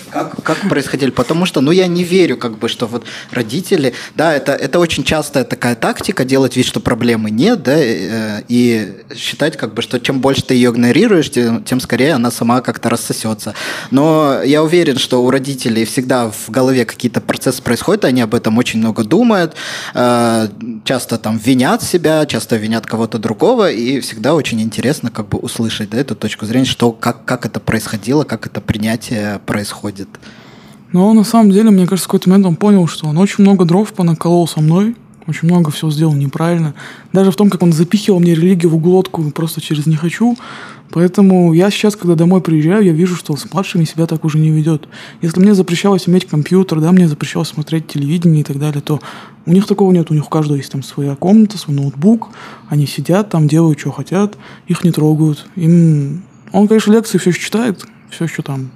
[0.09, 1.09] Как, как происходили?
[1.09, 5.03] Потому что, ну, я не верю, как бы, что вот родители, да, это, это очень
[5.03, 9.99] частая такая тактика, делать вид, что проблемы нет, да, э, и считать, как бы, что
[9.99, 13.53] чем больше ты ее игнорируешь, тем, тем скорее она сама как-то рассосется.
[13.91, 18.57] Но я уверен, что у родителей всегда в голове какие-то процессы происходят, они об этом
[18.57, 19.55] очень много думают,
[19.93, 20.47] э,
[20.85, 25.89] часто там винят себя, часто винят кого-то другого, и всегда очень интересно как бы услышать,
[25.89, 30.09] да, эту точку зрения, что, как, как это происходило, как это принятие происходит будет.
[30.93, 33.65] Но на самом деле, мне кажется, в какой-то момент он понял, что он очень много
[33.65, 34.95] дров понаколол со мной,
[35.27, 36.73] очень много всего сделал неправильно.
[37.11, 40.37] Даже в том, как он запихивал мне религию в углотку просто через «не хочу».
[40.89, 44.51] Поэтому я сейчас, когда домой приезжаю, я вижу, что с младшими себя так уже не
[44.51, 44.87] ведет.
[45.21, 49.01] Если мне запрещалось иметь компьютер, да, мне запрещалось смотреть телевидение и так далее, то
[49.45, 52.29] У них такого нет, у них у каждого есть там своя комната, свой ноутбук,
[52.69, 54.37] они сидят там, делают, что хотят,
[54.67, 55.45] их не трогают.
[55.57, 56.23] Им...
[56.53, 58.71] Он, конечно, лекции все еще читает, все еще там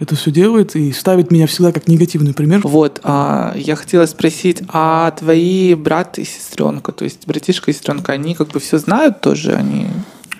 [0.00, 2.62] это все делает и ставит меня всегда как негативный пример.
[2.64, 8.12] Вот, а, я хотела спросить, а твои брат и сестренка, то есть братишка и сестренка,
[8.12, 9.88] они как бы все знают тоже, они...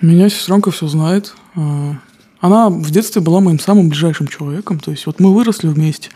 [0.01, 1.35] Меня сестренка все знает.
[1.55, 1.93] А,
[2.39, 6.09] она в детстве была моим самым ближайшим человеком, то есть вот мы выросли вместе,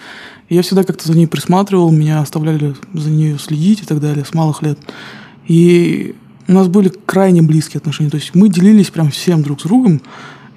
[0.49, 4.25] и я всегда как-то за ней присматривал, меня оставляли за нее следить и так далее
[4.25, 4.79] с малых лет.
[5.47, 6.15] И
[6.47, 10.01] у нас были крайне близкие отношения, то есть мы делились прям всем друг с другом,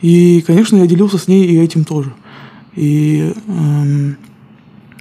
[0.01, 2.15] и, конечно, я делился с ней и этим тоже.
[2.79, 4.17] И эм,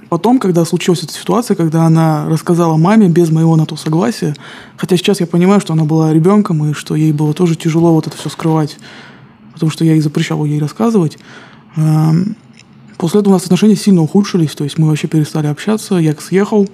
[0.08, 4.34] потом, когда случилась эта ситуация, когда она рассказала маме без моего на то согласия,
[4.76, 8.08] хотя сейчас я понимаю, что она была ребенком и что ей было тоже тяжело вот
[8.08, 8.78] это все скрывать,
[9.52, 11.18] потому что я ей запрещал ей рассказывать.
[11.76, 12.34] Эм,
[12.96, 16.68] после этого у нас отношения сильно ухудшились, то есть мы вообще перестали общаться, я съехал,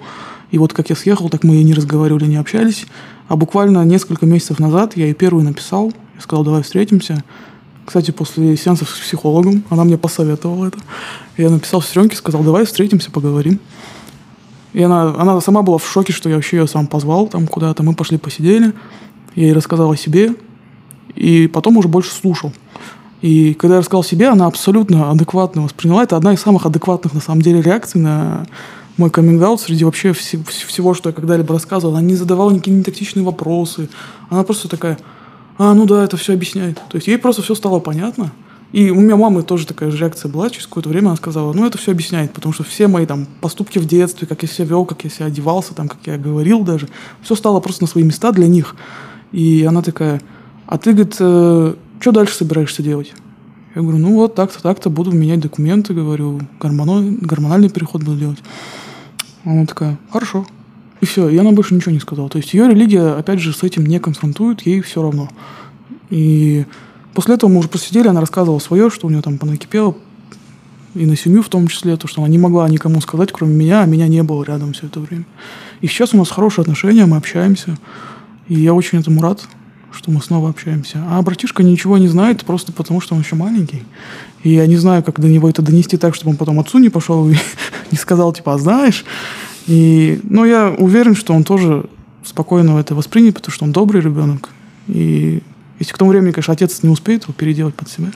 [0.49, 2.87] и вот как я съехал, так мы и не разговаривали, не общались.
[3.27, 7.23] А буквально несколько месяцев назад я ей первый написал, я сказал, давай встретимся.
[7.85, 10.79] Кстати, после сеансов с психологом она мне посоветовала это.
[11.37, 13.59] Я написал сестренке, сказал, давай встретимся, поговорим.
[14.73, 17.83] И она, она сама была в шоке, что я вообще ее сам позвал там куда-то.
[17.83, 18.73] Мы пошли посидели.
[19.35, 20.33] Я ей рассказал о себе.
[21.15, 22.51] И потом уже больше слушал.
[23.21, 26.03] И когда я рассказал себе, она абсолютно адекватно восприняла.
[26.03, 28.45] Это одна из самых адекватных, на самом деле, реакций на
[28.97, 31.95] мой каминг среди вообще всего, всего, что я когда-либо рассказывал.
[31.95, 33.89] Она не задавала никакие нетактичные вопросы.
[34.29, 34.97] Она просто такая,
[35.57, 36.81] а, ну да, это все объясняет.
[36.89, 38.31] То есть ей просто все стало понятно.
[38.71, 40.49] И у меня мамы тоже такая же реакция была.
[40.49, 43.79] Через какое-то время она сказала, ну это все объясняет, потому что все мои там поступки
[43.79, 46.89] в детстве, как я себя вел, как я себя одевался, там, как я говорил даже,
[47.21, 48.75] все стало просто на свои места для них.
[49.31, 50.21] И она такая,
[50.65, 53.13] а ты, говорит, э, что дальше собираешься делать?
[53.75, 58.39] Я говорю, ну вот так-то, так-то буду менять документы, говорю, гормональный, переход буду делать.
[59.45, 60.45] Она такая, хорошо.
[61.05, 62.29] И все, и она больше ничего не сказала.
[62.29, 65.29] То есть ее религия, опять же, с этим не конфронтует, ей все равно.
[66.09, 66.65] И
[67.13, 69.95] после этого мы уже посидели, она рассказывала свое, что у нее там понакипело,
[70.95, 73.83] и на семью в том числе, то, что она не могла никому сказать, кроме меня,
[73.83, 75.25] а меня не было рядом все это время.
[75.81, 77.77] И сейчас у нас хорошие отношения, мы общаемся,
[78.47, 79.47] и я очень этому рад,
[79.91, 81.03] что мы снова общаемся.
[81.07, 83.83] А братишка ничего не знает, просто потому что он еще маленький.
[84.41, 86.89] И я не знаю, как до него это донести так, чтобы он потом отцу не
[86.89, 87.35] пошел и
[87.91, 89.05] не сказал, типа, а знаешь,
[89.67, 91.85] и, ну, я уверен, что он тоже
[92.23, 94.49] спокойно это воспринят, потому что он добрый ребенок.
[94.87, 95.41] И
[95.79, 98.11] если к тому времени, конечно, отец не успеет его переделать под себя.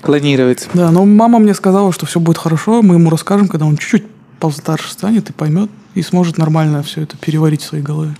[0.00, 0.68] Клонировать.
[0.74, 4.04] Да, но мама мне сказала, что все будет хорошо, мы ему расскажем, когда он чуть-чуть
[4.38, 8.16] постарше станет и поймет, и сможет нормально все это переварить в своей голове.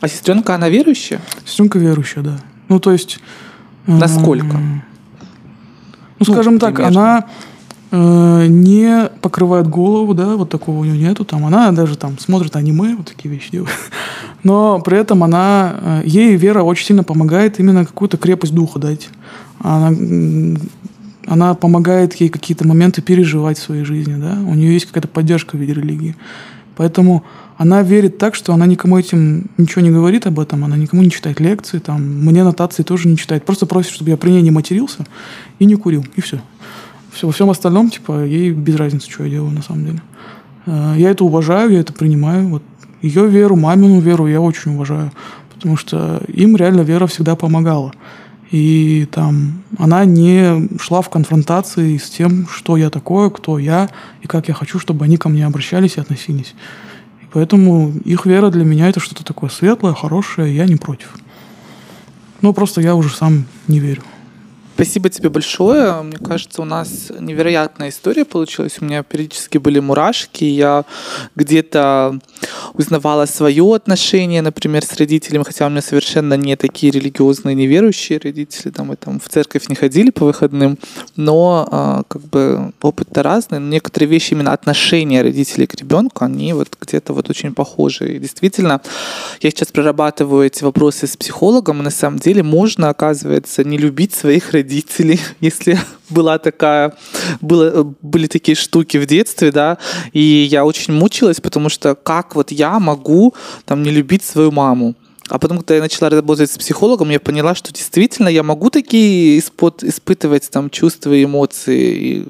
[0.00, 1.20] А сестренка, она верующая?
[1.44, 2.38] Сестренка верующая, да.
[2.68, 3.20] Ну, то есть...
[3.86, 4.56] Насколько?
[6.18, 7.49] Ну, скажем ну, так, она Э,
[7.92, 11.24] не покрывает голову, да, вот такого у нее нету.
[11.24, 13.70] Там она даже там смотрит аниме, вот такие вещи делает.
[14.42, 19.08] Но при этом она, э, ей вера очень сильно помогает именно какую-то крепость духа дать.
[19.58, 19.92] Она,
[21.26, 24.38] она помогает ей какие-то моменты переживать в своей жизни, да.
[24.46, 26.16] У нее есть какая-то поддержка в виде религии.
[26.76, 27.24] Поэтому
[27.58, 31.10] она верит так, что она никому этим ничего не говорит об этом, она никому не
[31.10, 33.44] читает лекции, там, мне нотации тоже не читает.
[33.44, 35.04] Просто просит, чтобы я при ней не матерился
[35.58, 36.40] и не курил, и все.
[37.12, 40.02] Все, во всем остальном, типа, ей без разницы, что я делаю на самом деле.
[40.66, 42.48] Э, я это уважаю, я это принимаю.
[42.48, 42.62] Вот
[43.02, 45.12] ее веру, мамину веру я очень уважаю.
[45.52, 47.92] Потому что им реально вера всегда помогала.
[48.50, 53.88] И там она не шла в конфронтации с тем, что я такое, кто я,
[54.22, 56.54] и как я хочу, чтобы они ко мне обращались и относились.
[57.22, 61.14] И поэтому их вера для меня это что-то такое светлое, хорошее, я не против.
[62.40, 64.02] Но просто я уже сам не верю.
[64.80, 66.00] Спасибо тебе большое.
[66.00, 68.78] Мне кажется, у нас невероятная история получилась.
[68.80, 70.44] У меня периодически были мурашки.
[70.44, 70.86] Я
[71.36, 72.18] где-то
[72.74, 78.70] узнавала свое отношение, например, с родителями, хотя у меня совершенно не такие религиозные, неверующие родители,
[78.70, 80.78] там, и там в церковь не ходили по выходным,
[81.16, 83.58] но а, как бы опыт-то разный.
[83.58, 88.16] Но некоторые вещи, именно отношения родителей к ребенку, они вот где-то вот очень похожи.
[88.16, 88.80] И действительно,
[89.40, 94.14] я сейчас прорабатываю эти вопросы с психологом, и на самом деле можно, оказывается, не любить
[94.14, 95.78] своих родителей родителей, если
[96.10, 96.94] была такая,
[97.40, 99.78] было, были такие штуки в детстве, да,
[100.12, 103.34] и я очень мучилась, потому что как вот я могу
[103.64, 104.94] там не любить свою маму?
[105.30, 109.38] А потом, когда я начала работать с психологом, я поняла, что действительно я могу такие
[109.38, 112.26] испыт, испытывать там чувства и эмоции.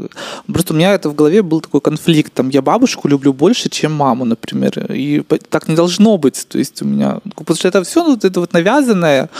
[0.47, 2.35] Просто у меня это в голове был такой конфликт.
[2.35, 4.93] Там, я бабушку люблю больше, чем маму, например.
[4.93, 6.47] И так не должно быть.
[6.47, 7.21] То есть у меня...
[7.37, 9.31] Потому что это все ну, вот это вот навязанное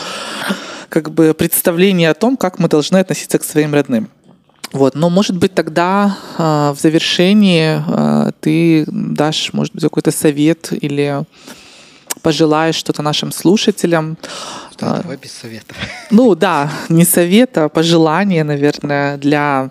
[0.89, 4.09] как бы представление о том, как мы должны относиться к своим родным.
[4.71, 10.71] Вот, но может быть тогда э, в завершении э, ты дашь, может быть, какой-то совет
[10.71, 11.25] или
[12.21, 14.17] пожелаешь что-то нашим слушателям.
[14.71, 15.75] Что, давай без совета.
[16.09, 19.69] Ну да, не совета, а пожелание, наверное, для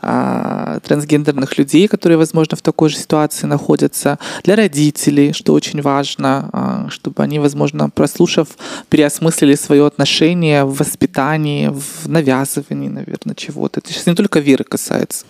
[0.00, 6.50] а, трансгендерных людей, которые, возможно, в такой же ситуации находятся, для родителей, что очень важно,
[6.52, 8.48] а, чтобы они, возможно, прослушав,
[8.88, 13.80] переосмыслили свое отношение в воспитании, в навязывании, наверное, чего-то.
[13.80, 15.24] Это сейчас не только веры касается.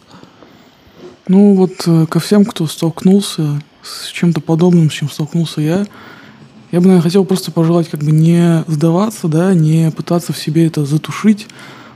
[1.28, 5.86] Ну вот э, ко всем, кто столкнулся с чем-то подобным, с чем столкнулся я,
[6.70, 10.66] я бы, наверное, хотел просто пожелать как бы не сдаваться, да, не пытаться в себе
[10.66, 11.46] это затушить,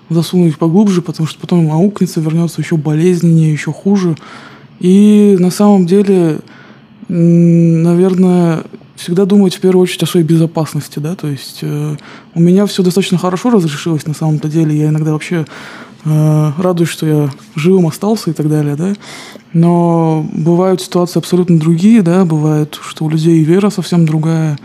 [0.08, 4.16] засунуть поглубже, потому что потом аукнется, вернется еще болезненнее, еще хуже.
[4.80, 6.40] И на самом деле,
[7.08, 8.64] наверное,
[8.96, 11.96] всегда думать в первую очередь о своей безопасности, да, то есть э,
[12.34, 15.44] у меня все достаточно хорошо разрешилось на самом-то деле, я иногда вообще
[16.04, 18.94] радуюсь, что я живым остался и так далее, да,
[19.52, 24.58] но бывают ситуации абсолютно другие, да, бывает, что у людей вера совсем другая.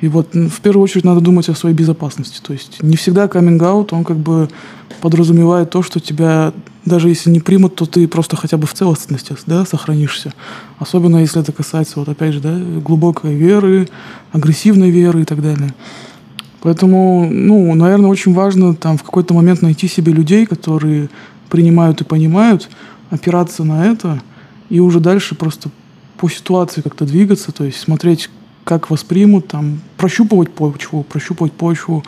[0.00, 2.40] И вот в первую очередь надо думать о своей безопасности.
[2.42, 4.48] То есть не всегда каминг-аут, он как бы
[5.02, 6.52] подразумевает то, что тебя,
[6.84, 10.32] даже если не примут, то ты просто хотя бы в целостности да, сохранишься.
[10.78, 13.88] Особенно если это касается, вот опять же, да, глубокой веры,
[14.32, 15.74] агрессивной веры и так далее.
[16.62, 21.08] Поэтому, ну, наверное, очень важно там в какой-то момент найти себе людей, которые
[21.48, 22.68] принимают и понимают,
[23.10, 24.22] опираться на это–
[24.70, 25.68] и уже дальше просто
[26.16, 28.30] по ситуации как-то двигаться, то есть смотреть,
[28.64, 32.04] как воспримут, там, прощупывать почву, прощупывать почву.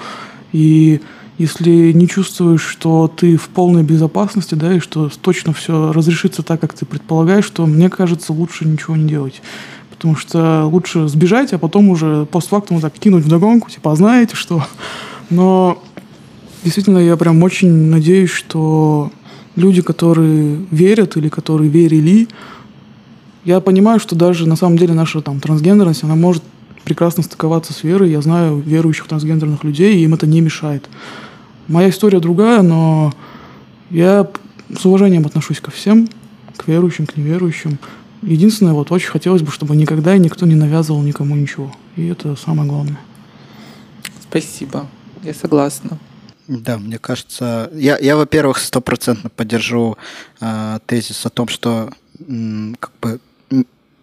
[0.53, 1.01] И
[1.39, 6.61] если не чувствуешь, что ты в полной безопасности, да, и что точно все разрешится так,
[6.61, 9.43] как ты предполагаешь, то, мне кажется, лучше ничего не делать.
[10.03, 14.35] Потому что лучше сбежать, а потом уже постфактум так кинуть в догонку, типа, а знаете
[14.35, 14.67] что?
[15.31, 15.81] Но
[16.65, 19.13] действительно я прям очень надеюсь, что
[19.55, 22.27] люди, которые верят или которые верили,
[23.45, 26.43] я понимаю, что даже на самом деле наша там трансгендерность, она может
[26.83, 28.11] прекрасно стыковаться с верой.
[28.11, 30.89] Я знаю верующих трансгендерных людей, и им это не мешает.
[31.69, 33.13] Моя история другая, но
[33.89, 34.29] я
[34.77, 36.09] с уважением отношусь ко всем,
[36.57, 37.79] к верующим, к неверующим.
[38.23, 41.75] Единственное, вот очень хотелось бы, чтобы никогда и никто не навязывал никому ничего.
[41.97, 42.99] И это самое главное.
[44.23, 44.87] Спасибо.
[45.23, 45.99] Я согласна.
[46.49, 49.97] Да, мне кажется, я, я во-первых, стопроцентно поддержу
[50.41, 51.91] э, тезис о том, что
[52.27, 53.21] м, как бы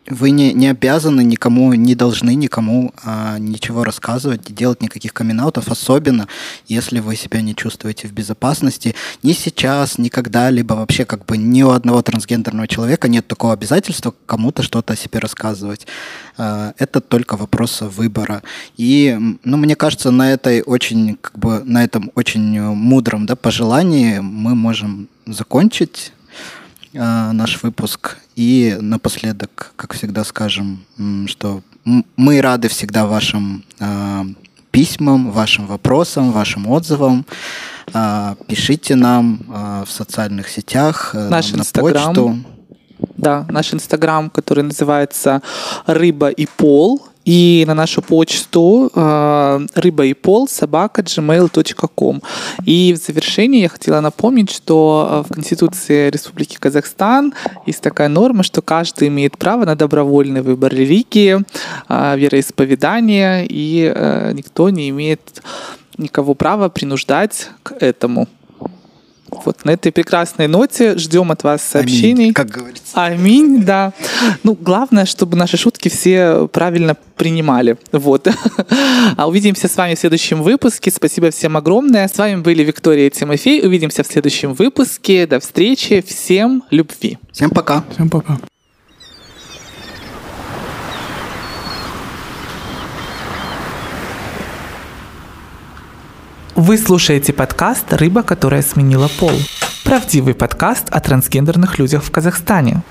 [0.10, 6.28] вы не, не обязаны никому, не должны никому а, ничего рассказывать, делать никаких камин особенно
[6.68, 8.96] если вы себя не чувствуете в безопасности.
[9.24, 14.14] Ни сейчас, ни когда-либо вообще как бы ни у одного трансгендерного человека нет такого обязательства
[14.26, 15.88] кому-то что-то о себе рассказывать.
[16.38, 18.44] А, это только вопрос выбора.
[18.76, 24.20] И, ну, мне кажется, на этой очень, как бы, на этом очень мудром да, пожелании
[24.20, 26.12] мы можем закончить
[26.96, 28.18] а, наш выпуск.
[28.36, 30.86] И напоследок, как всегда, скажем,
[31.28, 31.62] что
[32.16, 34.26] мы рады всегда вашим а,
[34.72, 37.26] письмам, вашим вопросам, вашим отзывам.
[37.94, 39.40] А, пишите нам
[39.88, 42.08] в социальных сетях, наш на Инстаграм.
[42.08, 42.40] почту.
[43.18, 45.42] Да, наш Инстаграм, который называется
[45.86, 52.22] «Рыба и пол», и на нашу почту э, рыба и пол собака gmail.com.
[52.66, 57.36] И в завершении я хотела напомнить, что э, в Конституции Республики Казахстан
[57.68, 61.38] есть такая норма, что каждый имеет право на добровольный выбор религии,
[61.88, 63.94] э, вероисповедания, и
[64.34, 65.44] никто не имеет
[66.00, 68.28] никого права принуждать к этому.
[69.46, 72.26] Вот на этой прекрасной ноте ждем от вас сообщений.
[72.26, 72.92] Аминь, как говорится.
[72.94, 73.94] Аминь, да.
[74.44, 77.78] Ну, главное, чтобы наши шутки все правильно принимали.
[77.92, 78.28] Вот.
[79.18, 80.92] А увидимся с вами в следующем выпуске.
[80.92, 82.08] Спасибо всем огромное.
[82.08, 83.66] С вами были Виктория и Тимофей.
[83.66, 85.26] Увидимся в следующем выпуске.
[85.28, 86.04] До встречи.
[86.06, 87.18] Всем любви.
[87.32, 87.84] Всем пока.
[87.92, 88.40] Всем пока.
[96.62, 99.32] Вы слушаете подкаст «Рыба, которая сменила пол».
[99.86, 102.84] Правдивый подкаст о трансгендерных людях в Казахстане.